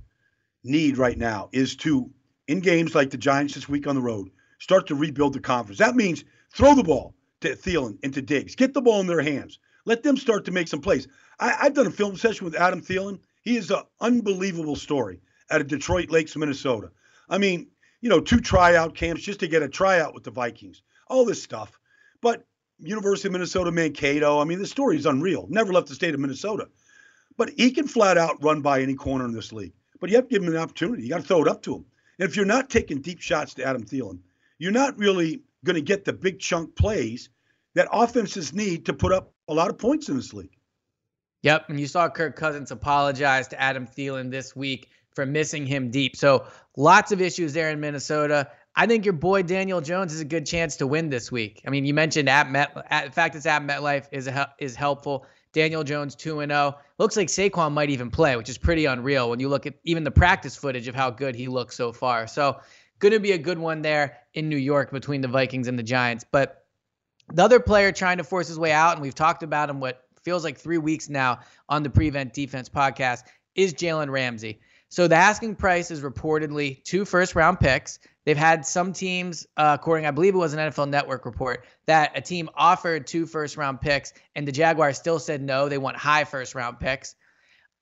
[0.63, 2.09] need right now is to,
[2.47, 5.79] in games like the Giants this week on the road, start to rebuild the conference.
[5.79, 6.23] That means
[6.53, 10.03] throw the ball to Thielen and to Diggs, get the ball in their hands, let
[10.03, 11.07] them start to make some plays.
[11.39, 13.19] I, have done a film session with Adam Thielen.
[13.41, 16.91] He is an unbelievable story out of Detroit Lakes, Minnesota.
[17.29, 17.67] I mean,
[18.01, 21.41] you know, two tryout camps just to get a tryout with the Vikings, all this
[21.41, 21.79] stuff.
[22.21, 22.45] But
[22.79, 25.47] University of Minnesota Mankato, I mean, the story is unreal.
[25.49, 26.67] Never left the state of Minnesota.
[27.37, 29.73] But he can flat out run by any corner in this league.
[29.99, 31.03] But you have to give him an opportunity.
[31.03, 31.85] You got to throw it up to him.
[32.19, 34.19] And if you're not taking deep shots to Adam Thielen,
[34.57, 37.29] you're not really going to get the big chunk plays
[37.73, 40.55] that offenses need to put up a lot of points in this league.
[41.43, 41.69] Yep.
[41.69, 46.15] And you saw Kirk Cousins apologize to Adam Thielen this week for missing him deep.
[46.15, 46.45] So
[46.77, 48.51] lots of issues there in Minnesota.
[48.75, 51.61] I think your boy Daniel Jones is a good chance to win this week.
[51.65, 54.75] I mean, you mentioned at Met, at, the fact it's at MetLife is a, is
[54.75, 55.25] helpful.
[55.53, 56.75] Daniel Jones 2 and 0.
[56.97, 60.03] Looks like Saquon might even play, which is pretty unreal when you look at even
[60.03, 62.27] the practice footage of how good he looks so far.
[62.27, 62.59] So,
[62.99, 65.83] going to be a good one there in New York between the Vikings and the
[65.83, 66.25] Giants.
[66.29, 66.65] But
[67.33, 70.03] the other player trying to force his way out, and we've talked about him what
[70.23, 73.23] feels like three weeks now on the Prevent Defense podcast,
[73.55, 74.59] is Jalen Ramsey.
[74.95, 77.99] So the asking price is reportedly two first round picks.
[78.23, 82.13] They've had some teams, uh, according, I believe it was an NFL Network report, that
[82.15, 85.67] a team offered two first round picks and the Jaguars still said no.
[85.67, 87.15] They want high first round picks.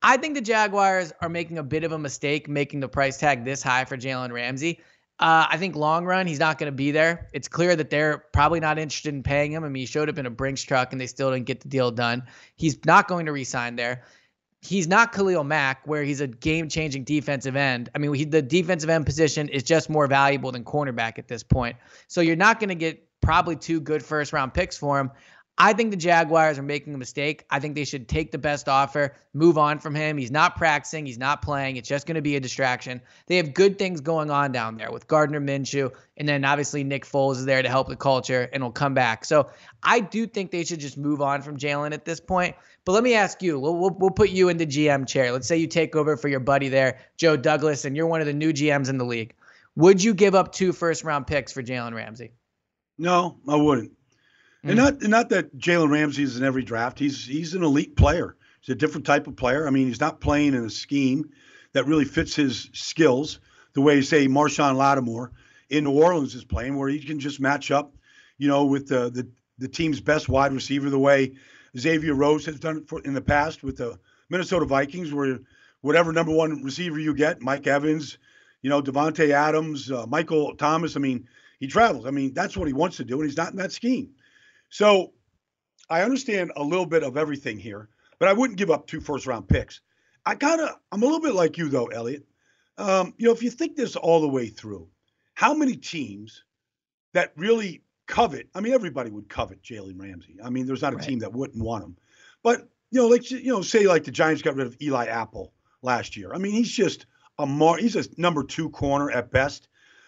[0.01, 3.45] I think the Jaguars are making a bit of a mistake making the price tag
[3.45, 4.79] this high for Jalen Ramsey.
[5.19, 7.29] Uh, I think long run, he's not going to be there.
[7.31, 9.63] It's clear that they're probably not interested in paying him.
[9.63, 11.69] I mean, he showed up in a Brinks truck and they still didn't get the
[11.69, 12.23] deal done.
[12.55, 14.03] He's not going to resign there
[14.65, 17.89] he's not Khalil Mack, where he's a game changing defensive end.
[17.93, 21.43] I mean, he, the defensive end position is just more valuable than cornerback at this
[21.43, 21.75] point.
[22.07, 25.11] So you're not going to get probably two good first round picks for him.
[25.57, 27.45] I think the Jaguars are making a mistake.
[27.49, 30.17] I think they should take the best offer, move on from him.
[30.17, 31.77] He's not practicing, he's not playing.
[31.77, 33.01] It's just going to be a distraction.
[33.27, 37.05] They have good things going on down there with Gardner Minshew, and then obviously Nick
[37.05, 39.25] Foles is there to help the culture and will come back.
[39.25, 39.51] So
[39.83, 42.55] I do think they should just move on from Jalen at this point.
[42.83, 45.31] But let me ask you, we'll, we'll, we'll put you in the GM chair.
[45.31, 48.27] Let's say you take over for your buddy there, Joe Douglas, and you're one of
[48.27, 49.35] the new GMs in the league.
[49.75, 52.31] Would you give up two first round picks for Jalen Ramsey?
[52.97, 53.91] No, I wouldn't.
[54.65, 54.69] Mm.
[54.69, 56.99] And not not that Jalen Ramsey is in every draft.
[56.99, 58.35] He's he's an elite player.
[58.61, 59.67] He's a different type of player.
[59.67, 61.29] I mean, he's not playing in a scheme
[61.73, 63.39] that really fits his skills,
[63.73, 65.31] the way, say, Marshon Lattimore
[65.69, 67.93] in New Orleans is playing, where he can just match up,
[68.37, 71.33] you know, with the the, the team's best wide receiver, the way
[71.77, 73.99] Xavier Rhodes has done it for, in the past with the
[74.29, 75.39] Minnesota Vikings, where
[75.81, 78.17] whatever number one receiver you get, Mike Evans,
[78.61, 80.95] you know, Davante Adams, uh, Michael Thomas.
[80.95, 81.27] I mean,
[81.59, 82.05] he travels.
[82.05, 84.11] I mean, that's what he wants to do, and he's not in that scheme.
[84.73, 85.13] So
[85.87, 89.27] I understand a little bit of everything here, but I wouldn't give up two first
[89.27, 89.81] round picks.
[90.25, 90.75] I gotta.
[90.91, 92.25] I'm a little bit like you though, Eliot.
[92.79, 94.87] Um, you know, if you think this all the way through,
[95.35, 96.43] how many teams
[97.13, 98.49] that really covet?
[98.55, 100.37] I mean, everybody would covet Jalen Ramsey.
[100.43, 101.05] I mean, there's not a right.
[101.05, 101.95] team that wouldn't want him.
[102.41, 105.53] But you know, like you know, say like the Giants got rid of Eli Apple
[105.83, 106.33] last year.
[106.33, 107.05] I mean, he's just
[107.37, 109.67] a mar- he's a number two corner at best.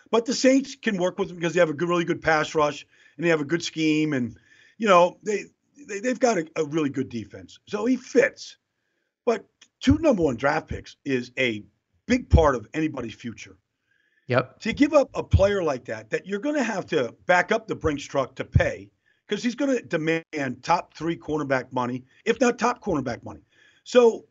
[0.10, 2.56] But the Saints can work with him because they have a good, really good pass
[2.56, 4.40] rush and they have a good scheme, and
[4.78, 5.46] you know they,
[5.88, 7.60] they they've got a, a really good defense.
[7.68, 8.58] So he fits.
[9.26, 9.46] But
[9.80, 11.64] two number one draft picks is a
[12.06, 13.58] big part of anybody's future.
[14.28, 14.60] Yep.
[14.62, 17.68] To give up a player like that, that you're going to have to back up
[17.68, 18.90] the Brinks truck to pay
[19.28, 23.42] because he's going to demand top three cornerback money, if not top cornerback money.
[23.84, 24.26] So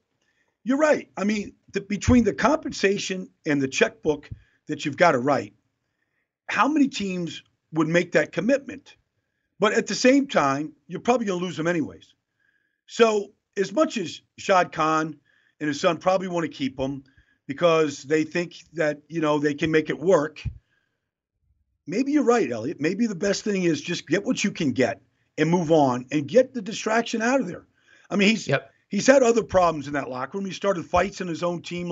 [0.64, 1.10] you're right.
[1.16, 4.30] I mean, the, between the compensation and the checkbook
[4.66, 5.54] that you've got to write,
[6.48, 7.42] how many teams
[7.72, 8.96] would make that commitment?
[9.58, 12.14] But at the same time, you're probably going to lose them anyways.
[12.86, 15.16] So, as much as Shad Khan
[15.60, 17.04] and his son probably want to keep him
[17.46, 20.42] because they think that, you know, they can make it work,
[21.86, 22.80] maybe you're right, Eliot.
[22.80, 25.00] Maybe the best thing is just get what you can get
[25.38, 27.66] and move on and get the distraction out of there.
[28.10, 28.72] I mean, he's yep.
[28.88, 30.46] he's had other problems in that locker room.
[30.46, 31.88] He started fights in his own team.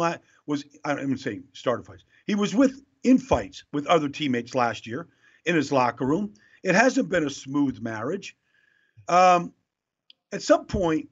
[0.46, 2.04] Was I'm even saying started fights.
[2.26, 5.08] He was with in fights with other teammates last year
[5.44, 6.34] in his locker room.
[6.62, 8.36] It hasn't been a smooth marriage.
[9.08, 9.52] Um,
[10.32, 11.08] at some point,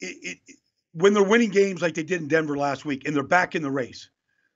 [0.00, 0.56] it, it,
[0.92, 3.62] when they're winning games like they did in Denver last week, and they're back in
[3.62, 4.10] the race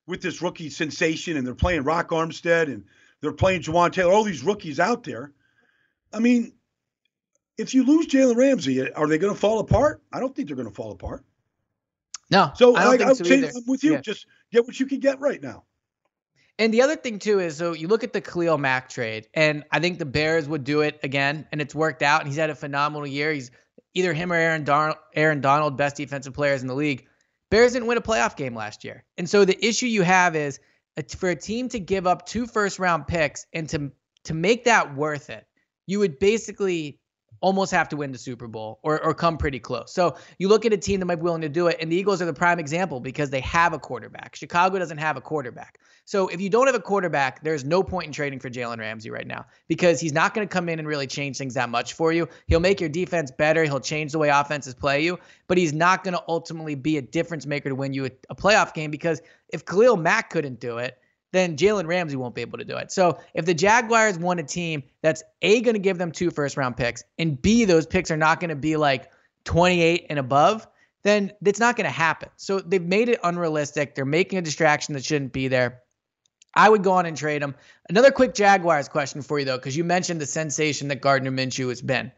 [0.06, 2.84] with this rookie sensation, and they're playing Rock Armstead, and
[3.20, 5.32] they're playing Jawaan Taylor, all these rookies out there.
[6.12, 6.52] I mean,
[7.56, 10.02] if you lose Jalen Ramsey, are they going to fall apart?
[10.12, 11.24] I don't think they're going to fall apart.
[12.30, 12.52] No.
[12.54, 13.92] So I, I, I so I'm with you.
[13.92, 14.00] Yeah.
[14.00, 15.64] Just get what you can get right now.
[16.58, 19.64] And the other thing too is so you look at the Khalil Mack trade, and
[19.70, 22.20] I think the Bears would do it again, and it's worked out.
[22.20, 23.32] And he's had a phenomenal year.
[23.32, 23.50] He's
[23.94, 27.06] either him or Aaron Donald, Aaron Donald, best defensive players in the league.
[27.50, 30.58] Bears didn't win a playoff game last year, and so the issue you have is
[31.16, 33.92] for a team to give up two first round picks and to
[34.24, 35.46] to make that worth it,
[35.86, 36.98] you would basically
[37.40, 39.92] almost have to win the Super Bowl or, or come pretty close.
[39.92, 41.96] So you look at a team that might be willing to do it, and the
[41.96, 44.36] Eagles are the prime example because they have a quarterback.
[44.36, 45.78] Chicago doesn't have a quarterback.
[46.04, 49.10] So if you don't have a quarterback, there's no point in trading for Jalen Ramsey
[49.10, 51.92] right now because he's not going to come in and really change things that much
[51.92, 52.28] for you.
[52.46, 53.64] He'll make your defense better.
[53.64, 55.18] He'll change the way offenses play you,
[55.48, 58.34] but he's not going to ultimately be a difference maker to win you a, a
[58.34, 59.20] playoff game because
[59.50, 60.98] if Khalil Mack couldn't do it,
[61.32, 62.90] then Jalen Ramsey won't be able to do it.
[62.90, 66.56] So if the Jaguars want a team that's A, going to give them two first
[66.56, 69.10] round picks, and B, those picks are not going to be like
[69.44, 70.66] 28 and above,
[71.02, 72.28] then it's not going to happen.
[72.36, 73.94] So they've made it unrealistic.
[73.94, 75.82] They're making a distraction that shouldn't be there.
[76.54, 77.54] I would go on and trade them.
[77.88, 81.68] Another quick Jaguars question for you, though, because you mentioned the sensation that Gardner Minshew
[81.68, 82.10] has been.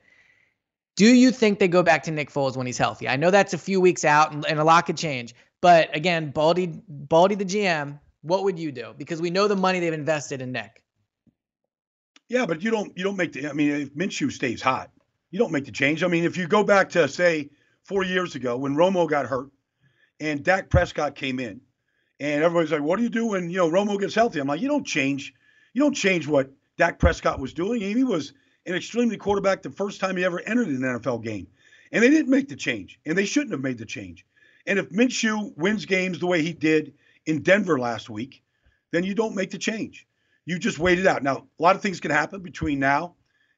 [0.96, 3.08] Do you think they go back to Nick Foles when he's healthy?
[3.08, 5.34] I know that's a few weeks out and, and a lot could change.
[5.60, 8.94] But again, Baldy, Baldy the GM, what would you do?
[8.96, 10.82] Because we know the money they've invested in Nick.
[12.28, 13.48] Yeah, but you don't you don't make the.
[13.48, 14.90] I mean, if Minshew stays hot,
[15.30, 16.04] you don't make the change.
[16.04, 17.50] I mean, if you go back to say
[17.82, 19.50] four years ago when Romo got hurt
[20.20, 21.60] and Dak Prescott came in,
[22.20, 24.60] and everybody's like, "What do you do when you know Romo gets healthy?" I'm like,
[24.60, 25.34] "You don't change.
[25.72, 27.80] You don't change what Dak Prescott was doing.
[27.80, 28.32] He was
[28.66, 31.48] an extremely quarterback the first time he ever entered an NFL game,
[31.90, 34.24] and they didn't make the change, and they shouldn't have made the change.
[34.66, 36.94] And if Minshew wins games the way he did
[37.26, 38.42] in Denver last week,
[38.92, 40.06] then you don't make the change.
[40.46, 41.22] You just wait it out.
[41.22, 43.14] Now, a lot of things can happen between now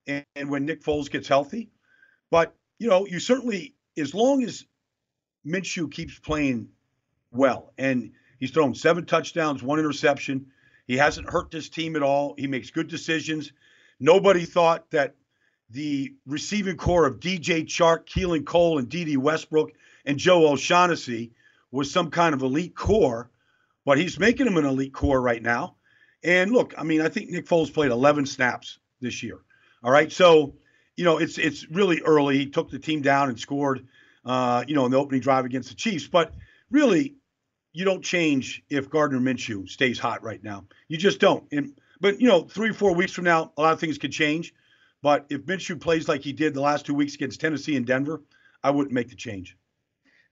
[0.07, 1.71] and, and when Nick Foles gets healthy.
[2.31, 4.67] But, you know, you certainly, as long as
[5.47, 6.69] Minshew keeps playing
[7.31, 10.47] well and he's thrown seven touchdowns, one interception,
[10.87, 12.35] he hasn't hurt this team at all.
[12.37, 13.53] He makes good decisions.
[14.01, 15.15] Nobody thought that
[15.71, 19.73] the receiving corps of DJ Chark, Keelan Cole, and Dede Westbrook
[20.05, 21.33] and Joe O'Shaughnessy
[21.71, 23.31] was some kind of elite corps
[23.85, 25.77] but he's making him an elite corps right now.
[26.25, 29.39] And look, I mean, I think Nick Foles played 11 snaps this year.
[29.83, 30.55] All right, so
[30.97, 32.39] you know it's it's really early.
[32.39, 33.87] He took the team down and scored,
[34.25, 36.07] uh, you know, in the opening drive against the Chiefs.
[36.07, 36.33] But
[36.71, 37.17] really,
[37.73, 40.67] you don't change if Gardner Minshew stays hot right now.
[40.87, 41.45] You just don't.
[41.51, 44.55] And but you know, three four weeks from now, a lot of things could change.
[45.03, 48.23] But if Minshew plays like he did the last two weeks against Tennessee and Denver,
[48.63, 49.57] I wouldn't make the change.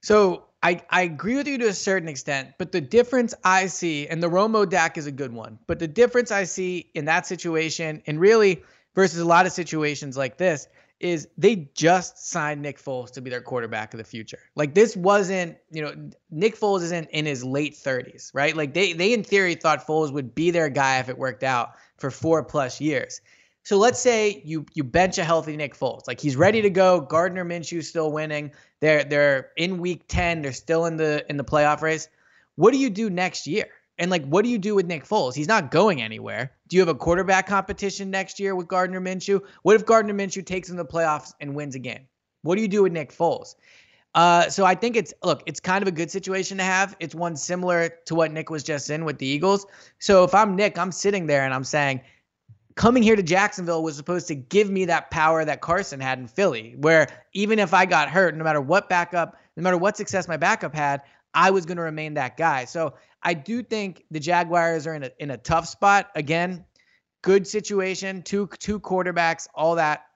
[0.03, 4.07] So I, I agree with you to a certain extent, but the difference I see,
[4.09, 7.27] and the Romo Dak is a good one, but the difference I see in that
[7.27, 8.63] situation, and really
[8.95, 10.69] versus a lot of situations like this,
[11.01, 14.39] is they just signed Nick Foles to be their quarterback of the future.
[14.55, 15.95] Like this wasn't, you know,
[16.31, 18.55] Nick Foles isn't in his late 30s, right?
[18.55, 21.71] Like they they in theory thought Foles would be their guy if it worked out
[21.97, 23.23] for four plus years.
[23.63, 27.01] So let's say you you bench a healthy Nick Foles, like he's ready to go.
[27.01, 28.53] Gardner Minshew's still winning.
[28.81, 30.43] They're they're in week 10.
[30.43, 32.09] They're still in the in the playoff race.
[32.57, 33.67] What do you do next year?
[33.99, 35.35] And like, what do you do with Nick Foles?
[35.35, 36.53] He's not going anywhere.
[36.69, 39.43] Do you have a quarterback competition next year with Gardner Minshew?
[39.63, 42.07] What if Gardner Minshew takes him to the playoffs and wins again?
[42.41, 43.57] What do you do with Nick Foles?
[44.15, 46.97] Uh, so I think it's look, it's kind of a good situation to have.
[46.99, 49.67] It's one similar to what Nick was just in with the Eagles.
[49.99, 52.01] So if I'm Nick, I'm sitting there and I'm saying,
[52.81, 56.27] coming here to Jacksonville was supposed to give me that power that Carson had in
[56.27, 60.27] Philly, where even if I got hurt, no matter what backup, no matter what success
[60.27, 61.03] my backup had,
[61.35, 62.65] I was going to remain that guy.
[62.65, 66.11] So I do think the Jaguars are in a in a tough spot.
[66.15, 66.65] Again,
[67.21, 70.07] good situation, two two quarterbacks, all that.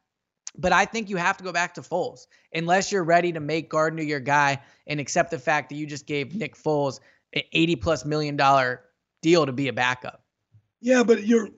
[0.56, 3.68] But I think you have to go back to Foles unless you're ready to make
[3.68, 7.00] Gardner your guy and accept the fact that you just gave Nick Foles
[7.34, 8.84] an 80 plus million dollar
[9.20, 10.24] deal to be a backup.
[10.80, 11.50] Yeah, but you're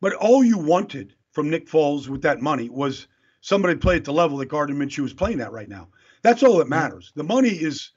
[0.00, 3.08] but all you wanted from Nick Foles with that money was
[3.40, 5.88] somebody to play at the level that Gardner Minshew is playing at right now.
[6.22, 7.12] That's all that matters.
[7.14, 7.90] The money is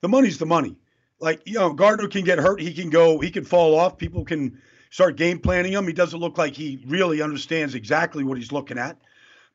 [0.00, 0.76] the money's the money
[1.20, 3.98] like you know Gardner can get hurt, he can go, he can fall off.
[3.98, 5.86] People can start game planning him.
[5.86, 8.98] He doesn't look like he really understands exactly what he's looking at,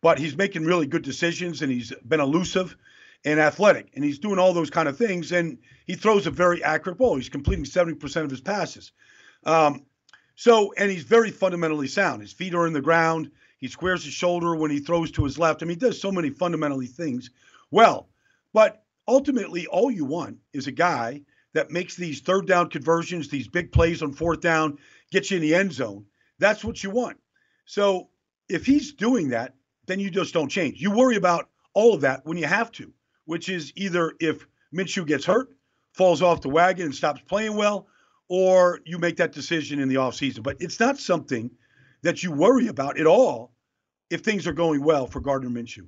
[0.01, 2.75] but he's making really good decisions and he's been elusive
[3.23, 6.63] and athletic and he's doing all those kind of things and he throws a very
[6.63, 7.15] accurate ball.
[7.15, 8.91] He's completing 70% of his passes.
[9.45, 9.85] Um,
[10.39, 12.21] so and he's very fundamentally sound.
[12.21, 13.29] His feet are in the ground.
[13.57, 15.61] He squares his shoulder when he throws to his left.
[15.61, 17.29] I mean, he does so many fundamentally things
[17.71, 18.07] well.
[18.53, 21.23] But ultimately, all you want is a guy
[21.53, 24.77] that makes these third down conversions, these big plays on fourth down,
[25.11, 26.05] gets you in the end zone.
[26.37, 27.17] That's what you want.
[27.65, 28.07] So
[28.47, 29.55] if he's doing that,
[29.87, 30.79] then you just don't change.
[30.79, 32.93] You worry about all of that when you have to,
[33.25, 35.49] which is either if Minshew gets hurt,
[35.91, 37.87] falls off the wagon and stops playing well,
[38.29, 40.43] or you make that decision in the offseason.
[40.43, 41.51] But it's not something
[42.03, 43.51] that you worry about at all
[44.09, 45.87] if things are going well for Gardner Minshew.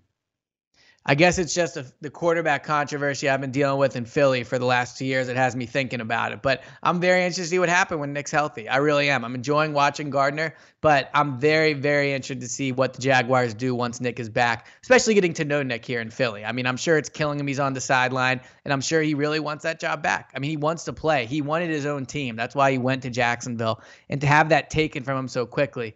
[1.03, 4.59] I guess it's just a, the quarterback controversy I've been dealing with in Philly for
[4.59, 6.43] the last two years that has me thinking about it.
[6.43, 8.69] But I'm very interested to see what happens when Nick's healthy.
[8.69, 9.25] I really am.
[9.25, 13.73] I'm enjoying watching Gardner, but I'm very, very interested to see what the Jaguars do
[13.73, 16.45] once Nick is back, especially getting to know Nick here in Philly.
[16.45, 17.47] I mean, I'm sure it's killing him.
[17.47, 20.29] He's on the sideline, and I'm sure he really wants that job back.
[20.35, 21.25] I mean, he wants to play.
[21.25, 22.35] He wanted his own team.
[22.35, 23.81] That's why he went to Jacksonville.
[24.09, 25.95] And to have that taken from him so quickly,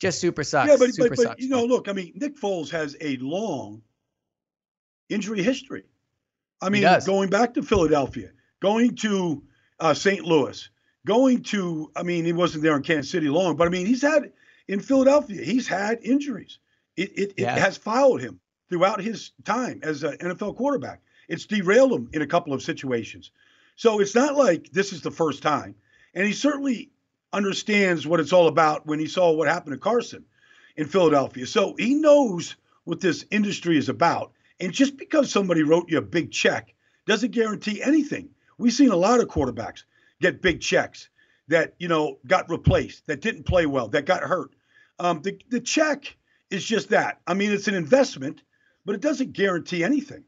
[0.00, 0.70] just super sucks.
[0.70, 1.42] Yeah, but, super but, but sucks.
[1.42, 3.82] you know, look, I mean, Nick Foles has a long
[5.10, 5.84] injury history.
[6.62, 8.30] I mean, going back to Philadelphia,
[8.60, 9.42] going to
[9.78, 10.24] uh, St.
[10.24, 10.68] Louis,
[11.06, 14.02] going to, I mean, he wasn't there in Kansas City long, but I mean, he's
[14.02, 14.32] had
[14.68, 16.58] in Philadelphia, he's had injuries.
[16.96, 17.56] It, it, yeah.
[17.56, 21.00] it has followed him throughout his time as an NFL quarterback.
[21.28, 23.30] It's derailed him in a couple of situations.
[23.76, 25.74] So it's not like this is the first time.
[26.14, 26.90] And he certainly
[27.32, 30.24] understands what it's all about when he saw what happened to Carson
[30.76, 31.46] in Philadelphia.
[31.46, 34.32] So he knows what this industry is about.
[34.60, 36.74] And just because somebody wrote you a big check
[37.06, 38.28] doesn't guarantee anything.
[38.58, 39.84] We've seen a lot of quarterbacks
[40.20, 41.08] get big checks
[41.48, 44.54] that, you know, got replaced, that didn't play well, that got hurt.
[44.98, 46.16] Um, the, the check
[46.50, 47.20] is just that.
[47.26, 48.42] I mean, it's an investment,
[48.84, 50.24] but it doesn't guarantee anything.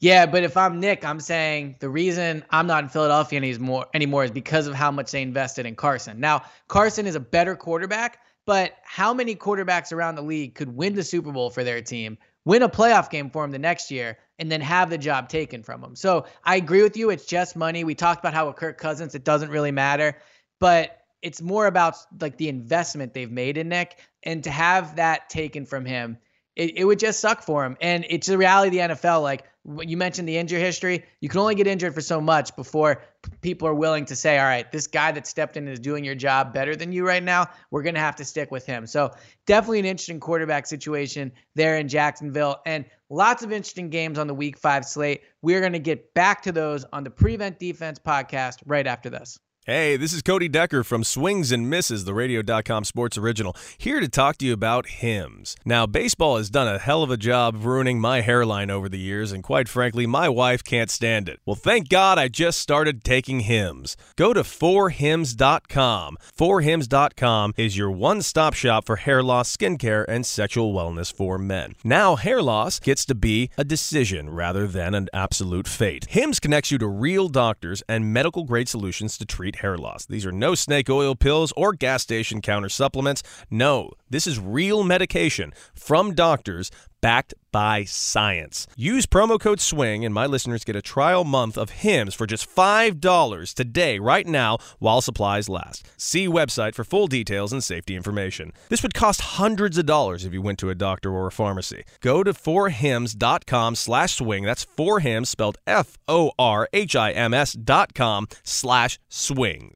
[0.00, 4.24] Yeah, but if I'm Nick, I'm saying the reason I'm not in Philadelphia anymore anymore
[4.24, 6.20] is because of how much they invested in Carson.
[6.20, 10.94] Now, Carson is a better quarterback, but how many quarterbacks around the league could win
[10.94, 14.18] the Super Bowl for their team win a playoff game for him the next year,
[14.38, 15.96] and then have the job taken from him.
[15.96, 17.10] So I agree with you.
[17.10, 17.84] It's just money.
[17.84, 20.18] We talked about how with Kirk Cousins, it doesn't really matter,
[20.60, 25.30] but it's more about like the investment they've made in Nick, and to have that
[25.30, 26.18] taken from him
[26.56, 27.76] it, it would just suck for him.
[27.80, 29.22] And it's the reality of the NFL.
[29.22, 29.44] Like
[29.80, 33.02] you mentioned the injury history, you can only get injured for so much before
[33.40, 36.14] people are willing to say, all right, this guy that stepped in is doing your
[36.14, 37.46] job better than you right now.
[37.70, 38.86] We're going to have to stick with him.
[38.86, 39.10] So
[39.46, 44.34] definitely an interesting quarterback situation there in Jacksonville and lots of interesting games on the
[44.34, 45.22] week five slate.
[45.40, 49.38] We're going to get back to those on the Prevent Defense podcast right after this.
[49.66, 54.08] Hey, this is Cody Decker from Swings and Misses, the Radio.com sports original, here to
[54.10, 55.56] talk to you about Hims.
[55.64, 58.98] Now, baseball has done a hell of a job of ruining my hairline over the
[58.98, 61.40] years, and quite frankly, my wife can't stand it.
[61.46, 63.96] Well, thank God I just started taking Hims.
[64.16, 66.18] Go to 4hims.com.
[66.36, 71.74] 4hims.com is your one stop shop for hair loss, skincare, and sexual wellness for men.
[71.82, 76.04] Now, hair loss gets to be a decision rather than an absolute fate.
[76.10, 80.06] Hims connects you to real doctors and medical grade solutions to treat hair loss.
[80.06, 83.22] These are no snake oil pills or gas station counter supplements.
[83.50, 86.70] No, this is real medication from doctors
[87.04, 88.66] backed by science.
[88.76, 92.48] Use promo code SWING, and my listeners get a trial month of Hims for just
[92.48, 95.86] $5 today, right now, while supplies last.
[95.98, 98.54] See website for full details and safety information.
[98.70, 101.84] This would cost hundreds of dollars if you went to a doctor or a pharmacy.
[102.00, 104.44] Go to forhims.com slash swing.
[104.44, 109.74] That's for him spelled F-O-R-H-I-M-S dot com slash swing.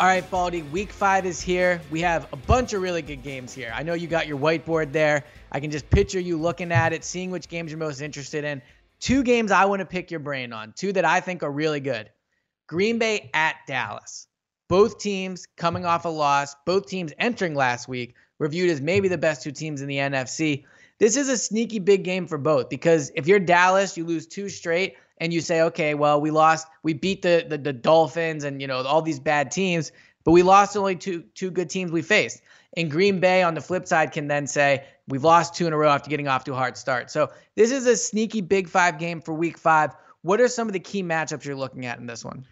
[0.00, 1.80] All right, Baldy, week five is here.
[1.90, 3.70] We have a bunch of really good games here.
[3.74, 5.24] I know you got your whiteboard there.
[5.52, 8.62] I can just picture you looking at it, seeing which games you're most interested in.
[9.00, 11.78] Two games I want to pick your brain on, two that I think are really
[11.78, 12.10] good.
[12.66, 14.26] Green Bay at Dallas.
[14.66, 19.18] Both teams coming off a loss, both teams entering last week, reviewed as maybe the
[19.18, 20.64] best two teams in the NFC.
[20.98, 24.48] This is a sneaky big game for both because if you're Dallas, you lose two
[24.48, 28.60] straight and you say, okay, well, we lost, we beat the, the the, Dolphins and
[28.60, 29.92] you know all these bad teams,
[30.24, 32.42] but we lost only two two good teams we faced.
[32.76, 35.76] And Green Bay on the flip side can then say we've lost two in a
[35.76, 37.10] row after getting off to a hard start.
[37.10, 39.94] So this is a sneaky Big Five game for Week Five.
[40.22, 42.46] What are some of the key matchups you're looking at in this one?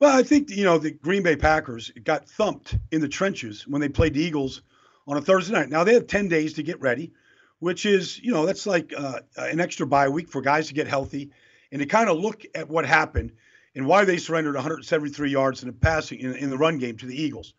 [0.00, 3.80] Well, I think you know the Green Bay Packers got thumped in the trenches when
[3.80, 4.62] they played the Eagles
[5.06, 5.70] on a Thursday night.
[5.70, 7.12] Now they have ten days to get ready,
[7.58, 10.86] which is you know that's like uh, an extra bye week for guys to get
[10.86, 11.30] healthy
[11.72, 13.32] and to kind of look at what happened
[13.74, 17.06] and why they surrendered 173 yards in the passing in, in the run game to
[17.06, 17.54] the Eagles.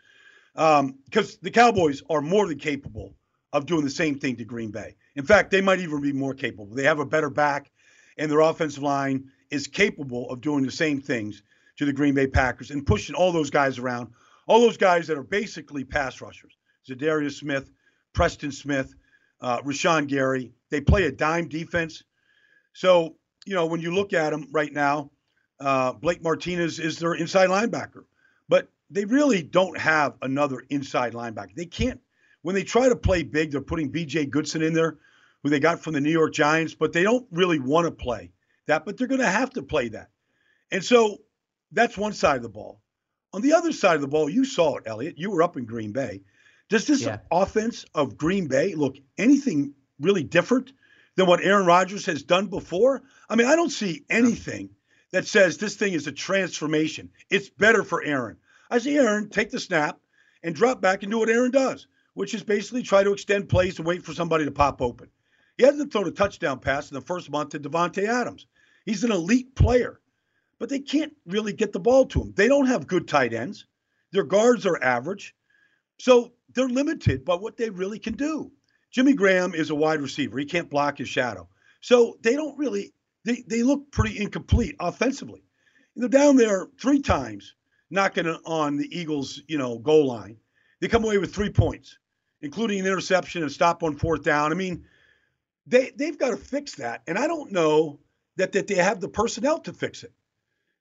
[0.54, 3.16] Because um, the Cowboys are more than capable
[3.54, 4.96] of doing the same thing to Green Bay.
[5.16, 6.68] In fact, they might even be more capable.
[6.68, 7.72] They have a better back,
[8.18, 11.42] and their offensive line is capable of doing the same things
[11.78, 14.10] to the Green Bay Packers and pushing all those guys around,
[14.48, 16.58] all those guys that are basically pass rushers.
[16.88, 17.72] Za'Darius Smith,
[18.14, 18.94] Preston Smith,
[19.42, 20.52] uh, Rashan Gary.
[20.70, 22.04] They play a dime defense.
[22.74, 23.16] So
[23.50, 25.10] you know, when you look at them right now,
[25.60, 28.04] uh, Blake Martinez is their inside linebacker,
[28.48, 31.56] but they really don't have another inside linebacker.
[31.56, 32.00] They can't.
[32.44, 34.28] When they try to play big, they're putting B.J.
[34.28, 35.00] Goodson in there,
[35.42, 38.32] who they got from the New York Giants, but they don't really want to play
[38.68, 38.86] that.
[38.86, 40.10] But they're going to have to play that,
[40.72, 41.18] and so
[41.72, 42.80] that's one side of the ball.
[43.34, 45.18] On the other side of the ball, you saw it, Eliot.
[45.18, 46.22] You were up in Green Bay.
[46.70, 47.18] Does this yeah.
[47.32, 50.72] offense of Green Bay look anything really different
[51.20, 53.04] than what Aaron Rodgers has done before?
[53.30, 54.70] I mean, I don't see anything
[55.12, 57.10] that says this thing is a transformation.
[57.30, 58.38] It's better for Aaron.
[58.70, 60.00] I see Aaron take the snap
[60.44, 63.78] and drop back and do what Aaron does, which is basically try to extend plays
[63.78, 65.10] and wait for somebody to pop open.
[65.58, 68.48] He hasn't thrown a touchdown pass in the first month to Davante Adams.
[68.86, 70.00] He's an elite player,
[70.58, 72.34] but they can't really get the ball to him.
[72.34, 73.66] They don't have good tight ends.
[74.14, 75.36] Their guards are average.
[75.98, 78.54] So they're limited by what they really can do.
[78.92, 80.40] Jimmy Graham is a wide receiver.
[80.40, 81.48] He can't block his shadow.
[81.82, 82.94] So they don't really
[83.26, 85.44] they, they look pretty incomplete offensively.
[85.96, 87.56] They're down there three times
[87.90, 90.38] knocking on the Eagles, you know, goal line.
[90.80, 91.98] They come away with three points,
[92.42, 94.52] including an interception and stop on fourth down.
[94.52, 94.86] I mean,
[95.68, 98.00] they they've got to fix that, and I don't know
[98.38, 100.14] that that they have the personnel to fix it.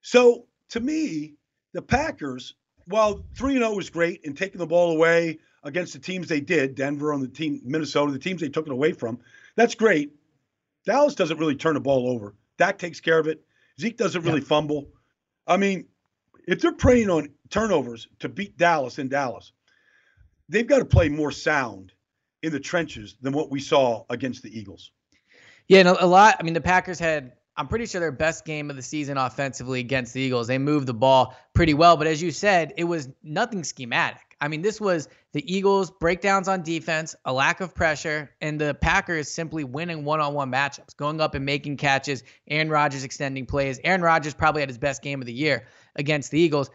[0.01, 1.35] So to me,
[1.73, 2.55] the Packers,
[2.85, 6.27] while three and zero oh is great and taking the ball away against the teams
[6.27, 9.19] they did, Denver on the team, Minnesota, the teams they took it away from,
[9.55, 10.11] that's great.
[10.85, 12.35] Dallas doesn't really turn the ball over.
[12.57, 13.41] Dak takes care of it.
[13.79, 14.47] Zeke doesn't really yeah.
[14.47, 14.89] fumble.
[15.47, 15.85] I mean,
[16.47, 19.51] if they're preying on turnovers to beat Dallas in Dallas,
[20.47, 21.93] they've got to play more sound
[22.41, 24.91] in the trenches than what we saw against the Eagles.
[25.67, 26.35] Yeah, and a lot.
[26.39, 29.79] I mean, the Packers had, I'm pretty sure, their best game of the season offensively
[29.79, 30.47] against the Eagles.
[30.47, 34.28] They moved the ball pretty well, but as you said, it was nothing schematic.
[34.41, 38.73] I mean, this was the Eagles' breakdowns on defense, a lack of pressure, and the
[38.73, 43.45] Packers simply winning one on one matchups, going up and making catches, Aaron Rodgers extending
[43.45, 43.79] plays.
[43.83, 45.65] Aaron Rodgers probably had his best game of the year
[45.95, 46.69] against the Eagles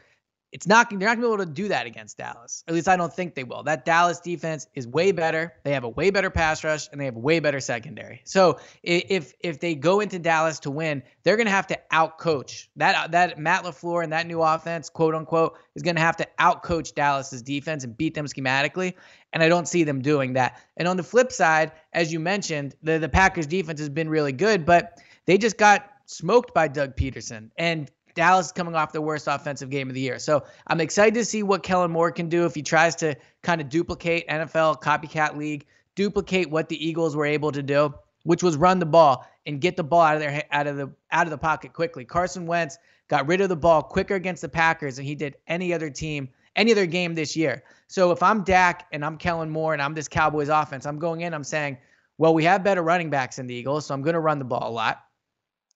[0.55, 2.63] it's not they're not gonna be able to do that against Dallas.
[2.69, 3.65] At least I don't think they will.
[3.65, 5.53] That Dallas defense is way better.
[5.65, 8.23] They have a way better pass rush and they have way better secondary.
[8.25, 13.11] So if if they go into Dallas to win, they're gonna have to outcoach that
[13.11, 17.43] that Matt LaFleur and that new offense, quote unquote, is gonna have to outcoach Dallas's
[17.43, 18.95] defense and beat them schematically.
[19.33, 20.61] And I don't see them doing that.
[20.77, 24.33] And on the flip side, as you mentioned, the the Packers defense has been really
[24.33, 27.51] good, but they just got smoked by Doug Pederson.
[27.59, 30.19] And Dallas is coming off their worst offensive game of the year.
[30.19, 33.61] So I'm excited to see what Kellen Moore can do if he tries to kind
[33.61, 37.93] of duplicate NFL copycat league, duplicate what the Eagles were able to do,
[38.23, 40.91] which was run the ball and get the ball out of their out of the
[41.11, 42.05] out of the pocket quickly.
[42.05, 45.73] Carson Wentz got rid of the ball quicker against the Packers than he did any
[45.75, 47.63] other team, any other game this year.
[47.89, 51.21] So if I'm Dak and I'm Kellen Moore and I'm this Cowboys offense, I'm going
[51.23, 51.79] in, I'm saying,
[52.17, 54.45] well, we have better running backs than the Eagles, so I'm going to run the
[54.45, 55.05] ball a lot.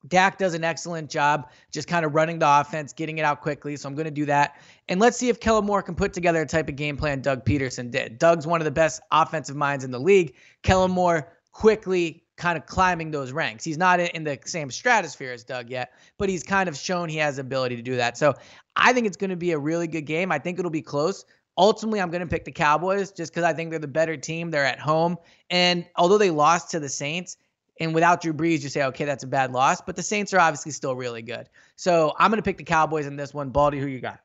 [0.06, 3.76] Dak does an excellent job just kind of running the offense, getting it out quickly.
[3.76, 4.56] So I'm going to do that.
[4.88, 7.44] And let's see if Kellen Moore can put together a type of game plan Doug
[7.44, 8.18] Pederson did.
[8.18, 10.34] Doug's one of the best offensive minds in the league.
[10.62, 13.64] Kellen Moore quickly kind of climbing those ranks.
[13.64, 17.16] He's not in the same stratosphere as Doug yet, but he's kind of shown he
[17.16, 18.16] has the ability to do that.
[18.16, 18.34] So
[18.76, 20.30] I think it's going to be a really good game.
[20.30, 21.24] I think it'll be close.
[21.58, 24.52] Ultimately, I'm going to pick the Cowboys just because I think they're the better team.
[24.52, 25.16] They're at home.
[25.50, 27.36] And although they lost to the Saints,
[27.80, 29.80] and without Drew Brees, you say, okay, that's a bad loss.
[29.80, 31.48] But the Saints are obviously still really good.
[31.76, 33.50] So I'm going to pick the Cowboys in this one.
[33.50, 34.20] Baldy, who you got?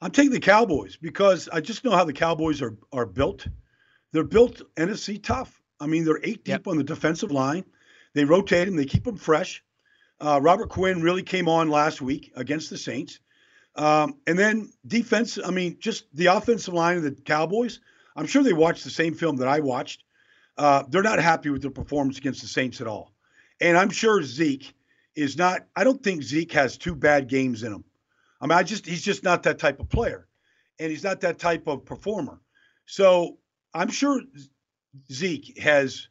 [0.00, 3.46] I'm taking the Cowboys because I just know how the Cowboys are are built.
[4.12, 5.60] They're built NFC tough.
[5.78, 6.66] I mean, they're eight deep yep.
[6.66, 7.64] on the defensive line.
[8.14, 8.76] They rotate them.
[8.76, 9.62] They keep them fresh.
[10.20, 13.20] Uh, Robert Quinn really came on last week against the Saints.
[13.76, 17.80] Um, and then defense, I mean, just the offensive line of the Cowboys.
[18.16, 20.04] I'm sure they watched the same film that I watched.
[20.60, 23.14] Uh, they're not happy with their performance against the Saints at all.
[23.62, 24.74] And I'm sure Zeke
[25.16, 27.82] is not, I don't think Zeke has two bad games in him.
[28.42, 30.28] I mean, I just, he's just not that type of player.
[30.78, 32.42] And he's not that type of performer.
[32.84, 33.38] So
[33.72, 34.20] I'm sure
[35.10, 36.08] Zeke has,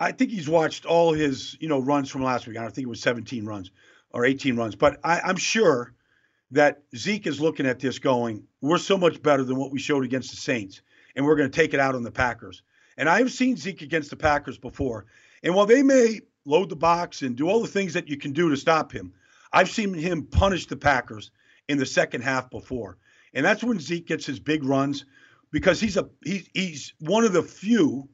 [0.00, 2.56] I think he's watched all his, you know, runs from last week.
[2.56, 3.70] I think it was 17 runs
[4.10, 4.74] or 18 runs.
[4.74, 5.94] But I, I'm sure
[6.50, 10.04] that Zeke is looking at this going, we're so much better than what we showed
[10.04, 10.82] against the Saints.
[11.14, 12.62] And we're going to take it out on the Packers.
[12.98, 15.06] And I've seen Zeke against the Packers before.
[15.42, 18.32] And while they may load the box and do all the things that you can
[18.32, 19.14] do to stop him,
[19.52, 21.30] I've seen him punish the Packers
[21.68, 22.98] in the second half before.
[23.32, 25.04] And that's when Zeke gets his big runs
[25.52, 28.08] because he's a he, he's one of the few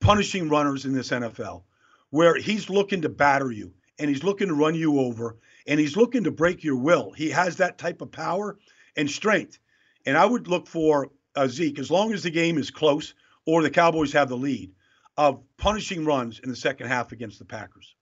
[0.00, 1.64] punishing runners in this NFL
[2.10, 5.96] where he's looking to batter you and he's looking to run you over and he's
[5.96, 7.10] looking to break your will.
[7.10, 8.58] He has that type of power
[8.96, 9.58] and strength.
[10.06, 13.14] And I would look for uh, Zeke as long as the game is close
[13.46, 14.72] or the Cowboys have the lead
[15.16, 17.94] of punishing runs in the second half against the Packers.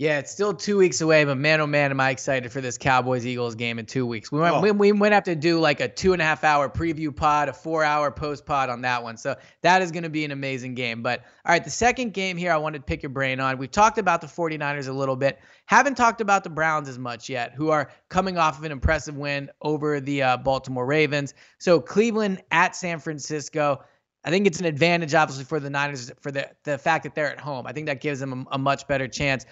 [0.00, 2.78] Yeah, it's still two weeks away, but man, oh man, am I excited for this
[2.78, 4.32] Cowboys Eagles game in two weeks.
[4.32, 4.60] We might, oh.
[4.62, 7.50] we, we might have to do like a two and a half hour preview pod,
[7.50, 9.18] a four hour post pod on that one.
[9.18, 11.02] So that is going to be an amazing game.
[11.02, 13.58] But all right, the second game here I wanted to pick your brain on.
[13.58, 17.28] We've talked about the 49ers a little bit, haven't talked about the Browns as much
[17.28, 21.34] yet, who are coming off of an impressive win over the uh, Baltimore Ravens.
[21.58, 23.82] So Cleveland at San Francisco.
[24.24, 27.32] I think it's an advantage, obviously, for the Niners for the the fact that they're
[27.32, 27.66] at home.
[27.66, 29.46] I think that gives them a, a much better chance.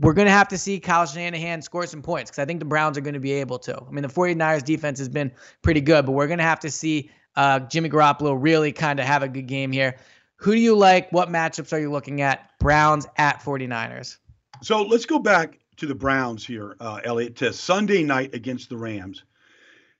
[0.00, 2.66] We're going to have to see Kyle Shanahan score some points because I think the
[2.66, 3.78] Browns are going to be able to.
[3.80, 5.32] I mean, the 49ers defense has been
[5.62, 9.06] pretty good, but we're going to have to see uh, Jimmy Garoppolo really kind of
[9.06, 9.96] have a good game here.
[10.36, 11.10] Who do you like?
[11.12, 12.58] What matchups are you looking at?
[12.58, 14.18] Browns at 49ers.
[14.62, 18.76] So let's go back to the Browns here, uh, Eliot, to Sunday night against the
[18.76, 19.24] Rams.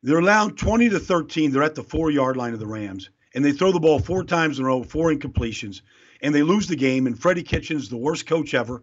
[0.02, 1.52] They're allowed 20 to 13.
[1.52, 4.24] They're at the four yard line of the Rams and they throw the ball four
[4.24, 5.82] times in a row, four incompletions,
[6.20, 7.06] and they lose the game.
[7.06, 8.82] And Freddie Kitchens, the worst coach ever,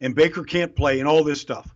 [0.00, 1.74] and Baker can't play, and all this stuff.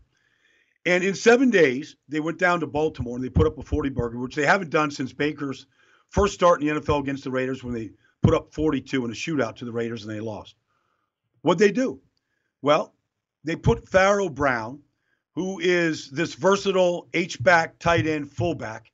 [0.84, 3.90] And in seven days, they went down to Baltimore and they put up a 40
[3.90, 5.66] burger, which they haven't done since Baker's
[6.08, 7.90] first start in the NFL against the Raiders when they
[8.22, 10.56] put up 42 in a shootout to the Raiders and they lost.
[11.42, 12.00] What'd they do?
[12.62, 12.94] Well,
[13.44, 14.80] they put Pharaoh Brown,
[15.34, 18.90] who is this versatile H-back, tight end, fullback,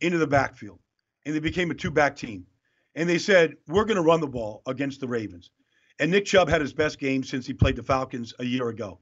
[0.00, 0.80] into the backfield.
[1.24, 2.46] And they became a two-back team
[2.94, 5.50] and they said, We're going to run the ball against the Ravens.
[5.98, 8.98] And Nick Chubb had his best game since he played the Falcons a year ago.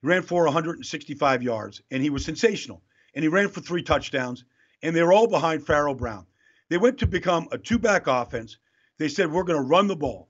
[0.00, 2.82] He ran for 165 yards, and he was sensational.
[3.14, 4.44] And he ran for three touchdowns,
[4.82, 6.26] and they were all behind Pharaoh Brown.
[6.68, 8.58] They went to become a two back offense.
[8.98, 10.28] They said, We're going to run the ball,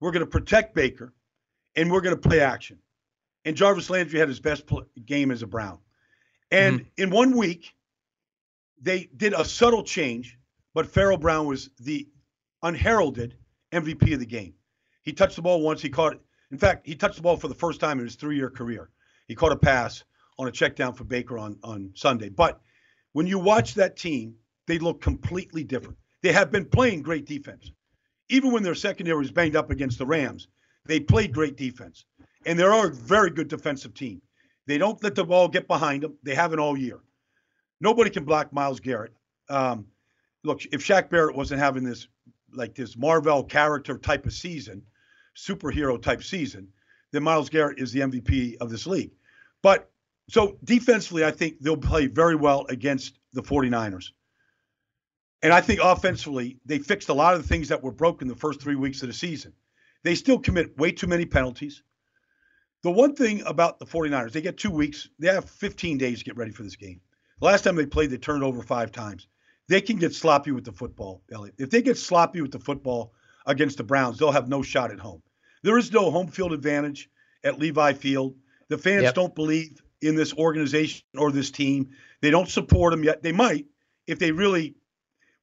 [0.00, 1.12] we're going to protect Baker,
[1.76, 2.78] and we're going to play action.
[3.44, 4.64] And Jarvis Landry had his best
[5.04, 5.78] game as a Brown.
[6.50, 7.02] And mm-hmm.
[7.02, 7.74] in one week,
[8.80, 10.38] they did a subtle change,
[10.72, 12.08] but Pharaoh Brown was the
[12.64, 13.36] unheralded
[13.72, 14.54] MVP of the game.
[15.02, 15.80] He touched the ball once.
[15.80, 16.18] He caught.
[16.50, 18.90] In fact, he touched the ball for the first time in his three year career.
[19.28, 20.02] He caught a pass
[20.38, 22.28] on a check down for Baker on, on Sunday.
[22.28, 22.60] But
[23.12, 24.34] when you watch that team,
[24.66, 25.98] they look completely different.
[26.22, 27.70] They have been playing great defense.
[28.28, 30.48] Even when their secondary was banged up against the Rams,
[30.86, 32.04] they played great defense.
[32.46, 34.22] And they are a very good defensive team.
[34.66, 36.16] They don't let the ball get behind them.
[36.22, 37.00] They haven't all year.
[37.80, 39.12] Nobody can block Myles Garrett.
[39.50, 39.86] Um,
[40.42, 42.08] look, if Shaq Barrett wasn't having this
[42.56, 44.82] like this Marvel character type of season,
[45.36, 46.68] superhero type season,
[47.12, 49.12] then Myles Garrett is the MVP of this league.
[49.62, 49.90] But
[50.28, 54.12] So defensively, I think they'll play very well against the 49ers.
[55.42, 58.34] And I think offensively, they fixed a lot of the things that were broken the
[58.34, 59.52] first three weeks of the season.
[60.02, 61.82] They still commit way too many penalties.
[62.82, 65.08] The one thing about the 49ers, they get two weeks.
[65.18, 67.00] They have 15 days to get ready for this game.
[67.40, 69.26] The last time they played, they turned over five times.
[69.68, 71.54] They can get sloppy with the football, Eliot.
[71.58, 73.12] If they get sloppy with the football
[73.46, 75.22] against the Browns, they'll have no shot at home.
[75.62, 77.08] There is no home field advantage
[77.42, 78.36] at Levi Field.
[78.68, 79.14] The fans yep.
[79.14, 81.90] don't believe in this organization or this team.
[82.20, 83.22] They don't support them yet.
[83.22, 83.66] They might
[84.06, 84.74] if they really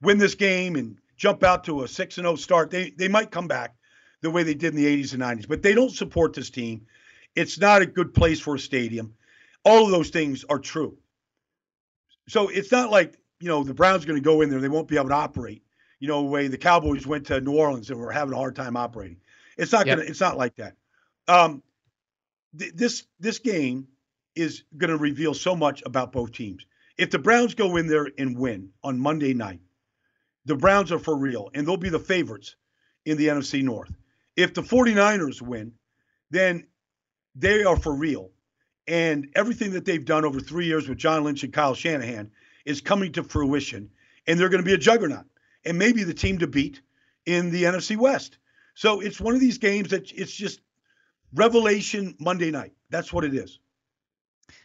[0.00, 2.70] win this game and jump out to a 6 and 0 start.
[2.70, 3.74] They they might come back
[4.20, 6.86] the way they did in the 80s and 90s, but they don't support this team.
[7.34, 9.14] It's not a good place for a stadium.
[9.64, 10.96] All of those things are true.
[12.28, 14.68] So it's not like, you know, the Browns are going to go in there, they
[14.68, 15.64] won't be able to operate.
[15.98, 18.54] You know, the way the Cowboys went to New Orleans and were having a hard
[18.54, 19.16] time operating.
[19.58, 19.96] It's not yep.
[19.96, 20.76] going to it's not like that.
[21.26, 21.62] Um,
[22.56, 23.88] th- this this game
[24.36, 26.64] is going to reveal so much about both teams.
[26.96, 29.60] If the Browns go in there and win on Monday night,
[30.44, 32.54] the Browns are for real and they'll be the favorites
[33.04, 33.90] in the NFC North.
[34.36, 35.72] If the 49ers win,
[36.30, 36.66] then
[37.34, 38.30] they are for real.
[38.86, 42.30] And everything that they've done over three years with John Lynch and Kyle Shanahan
[42.64, 43.90] is coming to fruition.
[44.26, 45.26] And they're going to be a juggernaut
[45.64, 46.80] and maybe the team to beat
[47.26, 48.38] in the NFC West.
[48.74, 50.60] So it's one of these games that it's just
[51.34, 52.72] revelation Monday night.
[52.90, 53.58] That's what it is.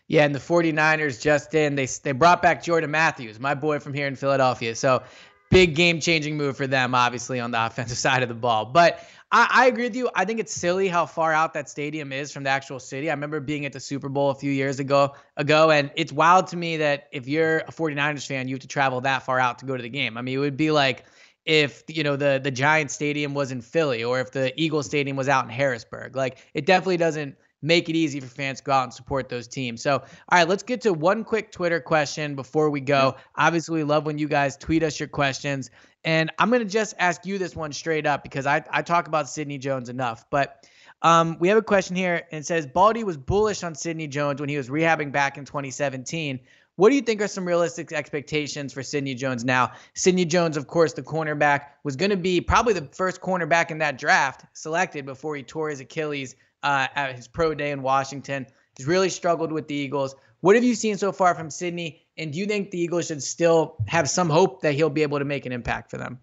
[0.07, 3.93] Yeah, and the 49ers just in, they they brought back Jordan Matthews, my boy from
[3.93, 4.73] here in Philadelphia.
[4.73, 5.03] So
[5.49, 8.65] big game changing move for them, obviously, on the offensive side of the ball.
[8.65, 10.09] But I, I, agree with you.
[10.15, 13.09] I think it's silly how far out that stadium is from the actual city.
[13.09, 16.47] I remember being at the Super Bowl a few years ago ago, and it's wild
[16.47, 19.59] to me that if you're a 49ers fan, you have to travel that far out
[19.59, 20.17] to go to the game.
[20.17, 21.05] I mean, it would be like
[21.45, 25.17] if you know the the Giants stadium was in Philly or if the Eagle stadium
[25.17, 26.15] was out in Harrisburg.
[26.15, 27.35] Like it definitely doesn't
[27.67, 29.81] make it easy for fans to go out and support those teams.
[29.81, 33.15] So, all right, let's get to one quick Twitter question before we go.
[33.35, 35.69] Obviously, we love when you guys tweet us your questions.
[36.03, 39.07] And I'm going to just ask you this one straight up because I, I talk
[39.07, 40.25] about Sidney Jones enough.
[40.29, 40.65] But
[41.01, 44.39] um, we have a question here and it says Baldy was bullish on Sidney Jones
[44.39, 46.39] when he was rehabbing back in 2017.
[46.77, 49.71] What do you think are some realistic expectations for Sidney Jones now?
[49.95, 53.79] Sidney Jones, of course, the cornerback, was going to be probably the first cornerback in
[53.79, 58.45] that draft selected before he tore his Achilles uh, at his pro day in Washington.
[58.77, 60.15] He's really struggled with the Eagles.
[60.41, 62.03] What have you seen so far from Sidney?
[62.17, 65.19] And do you think the Eagles should still have some hope that he'll be able
[65.19, 66.19] to make an impact for them?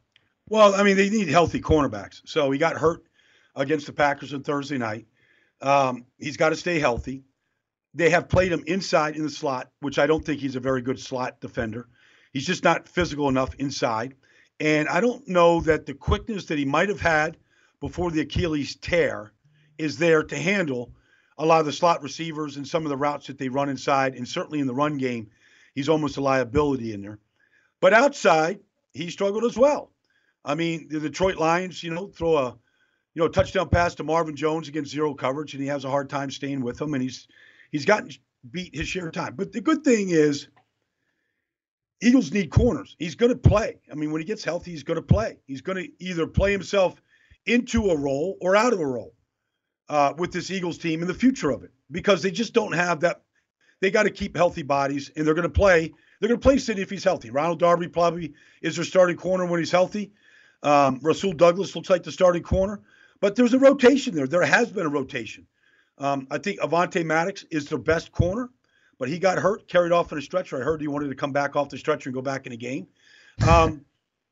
[0.49, 2.20] Well, I mean, they need healthy cornerbacks.
[2.26, 3.05] So he got hurt
[3.57, 5.07] against the Packers on Thursday night.
[5.61, 7.24] Um, he's got to stay healthy.
[7.95, 10.82] They have played him inside in the slot, which I don't think he's a very
[10.82, 11.89] good slot defender.
[12.32, 14.14] He's just not physical enough inside.
[14.61, 17.37] And I don't know that the quickness that he might have had
[17.80, 19.32] before the Achilles tear
[19.79, 20.93] is there to handle
[21.39, 24.14] a lot of the slot receivers and some of the routes that they run inside,
[24.14, 25.31] and certainly in the run game,
[25.75, 27.18] he's almost a liability in there.
[27.81, 28.61] But outside,
[28.93, 29.91] he struggled as well.
[30.45, 32.57] I mean, the Detroit Lions, you know, throw a
[33.14, 36.09] you know touchdown pass to Marvin Jones against zero coverage, and he has a hard
[36.09, 37.27] time staying with him, and he's
[37.72, 38.11] he's gotten
[38.51, 39.35] beat his share of time.
[39.37, 40.49] But the good thing is,
[42.03, 42.95] Eagles need corners.
[42.99, 43.79] He's going to play.
[43.91, 45.39] I mean, when he gets healthy, he's going to play.
[45.47, 47.01] He's going to either play himself
[47.47, 49.14] into a role or out of a role
[49.89, 53.01] uh, with this Eagles team and the future of it because they just don't have
[53.01, 53.22] that.
[53.80, 55.93] They got to keep healthy bodies, and they're going to play.
[56.20, 57.30] They're going to play City if he's healthy.
[57.30, 58.32] Ronald Darby probably
[58.62, 60.12] is their starting corner when he's healthy.
[60.62, 62.80] Um, Rasul Douglas looks like the starting corner,
[63.20, 64.26] but there's a rotation there.
[64.26, 65.47] There has been a rotation.
[65.99, 68.49] Um, I think Avonte Maddox is their best corner,
[68.99, 70.61] but he got hurt, carried off in a stretcher.
[70.61, 72.57] I heard he wanted to come back off the stretcher and go back in a
[72.57, 72.87] game.
[73.47, 73.85] Um,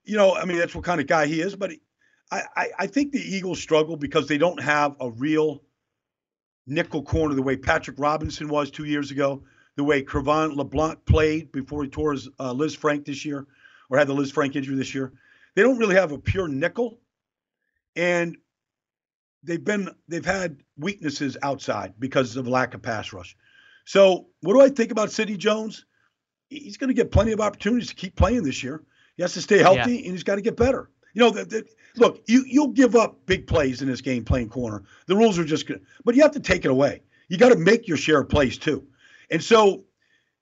[0.05, 1.55] you know, I mean, that's what kind of guy he is.
[1.55, 1.73] But
[2.33, 5.63] I, I, think the Eagles struggle because they don't have a real
[6.67, 9.43] nickel corner the way Patrick Robinson was two years ago,
[9.77, 13.47] the way Cre'Von LeBlanc played before he tore his uh, Frank this year
[13.91, 15.13] or had the Lisfranc injury this year.
[15.55, 16.99] They don't really have a pure nickel,
[17.95, 18.39] and
[19.43, 23.37] they've been they've had weaknesses outside because of lack of pass rush.
[23.85, 25.85] So, what do I think about Sidney Jones?
[26.49, 28.83] He's going to get plenty of opportunities to keep playing this year.
[29.17, 30.05] He has to stay healthy, yeah.
[30.05, 30.89] and he's got to get better.
[31.15, 34.49] You know, the, the, look, you you'll give up big plays in this game playing
[34.49, 34.83] corner.
[35.07, 37.03] The rules are just good, but you have to take it away.
[37.29, 38.87] You got to make your share of plays too.
[39.31, 39.85] And so,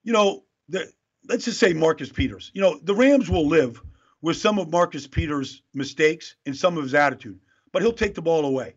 [0.03, 0.91] you know, the,
[1.29, 2.51] let's just say Marcus Peters.
[2.55, 3.83] You know, the Rams will live
[4.23, 7.39] with some of Marcus Peters' mistakes and some of his attitude,
[7.73, 8.75] but he'll take the ball away.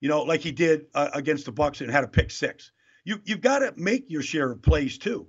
[0.00, 2.72] You know, like he did uh, against the Bucs and had a pick six.
[3.04, 5.26] You you've got to make your share of plays too.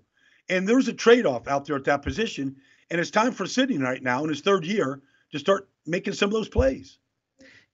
[0.48, 2.58] And there's a trade-off out there at that position,
[2.90, 5.02] and it's time for Sidney right now in his third year
[5.36, 6.98] to start making some of those plays.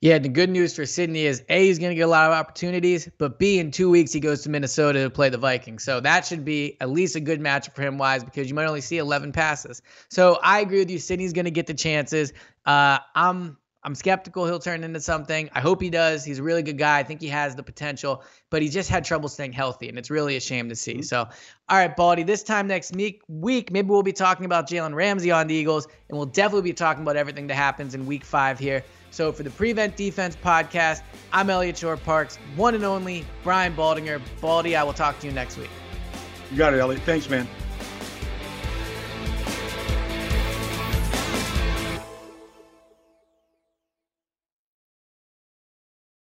[0.01, 2.34] Yeah, the good news for Sidney is A, he's going to get a lot of
[2.34, 5.84] opportunities, but B, in two weeks, he goes to Minnesota to play the Vikings.
[5.84, 8.66] So that should be at least a good matchup for him, wise, because you might
[8.66, 9.84] only see 11 passes.
[10.09, 10.97] So I agree with you.
[10.97, 12.34] Sidney's going to get the chances.
[12.66, 15.49] Uh, I'm I'm skeptical he'll turn into something.
[15.53, 16.23] I hope he does.
[16.23, 16.99] He's a really good guy.
[16.99, 20.11] I think he has the potential, but he just had trouble staying healthy, and it's
[20.11, 20.95] really a shame to see.
[20.95, 21.01] Mm-hmm.
[21.01, 21.27] So,
[21.69, 25.32] all right, Baldy, this time next week, week maybe we'll be talking about Jalen Ramsey
[25.32, 28.59] on the Eagles, and we'll definitely be talking about everything that happens in week five
[28.59, 28.84] here.
[29.09, 31.01] So, for the Prevent Defense podcast,
[31.34, 34.21] I'm Eliot Shorr-Parks, one and only Brian Baldinger.
[34.39, 35.71] Baldy, I will talk to you next week.
[36.51, 37.01] You got it, Eliot.
[37.01, 37.47] Thanks, man.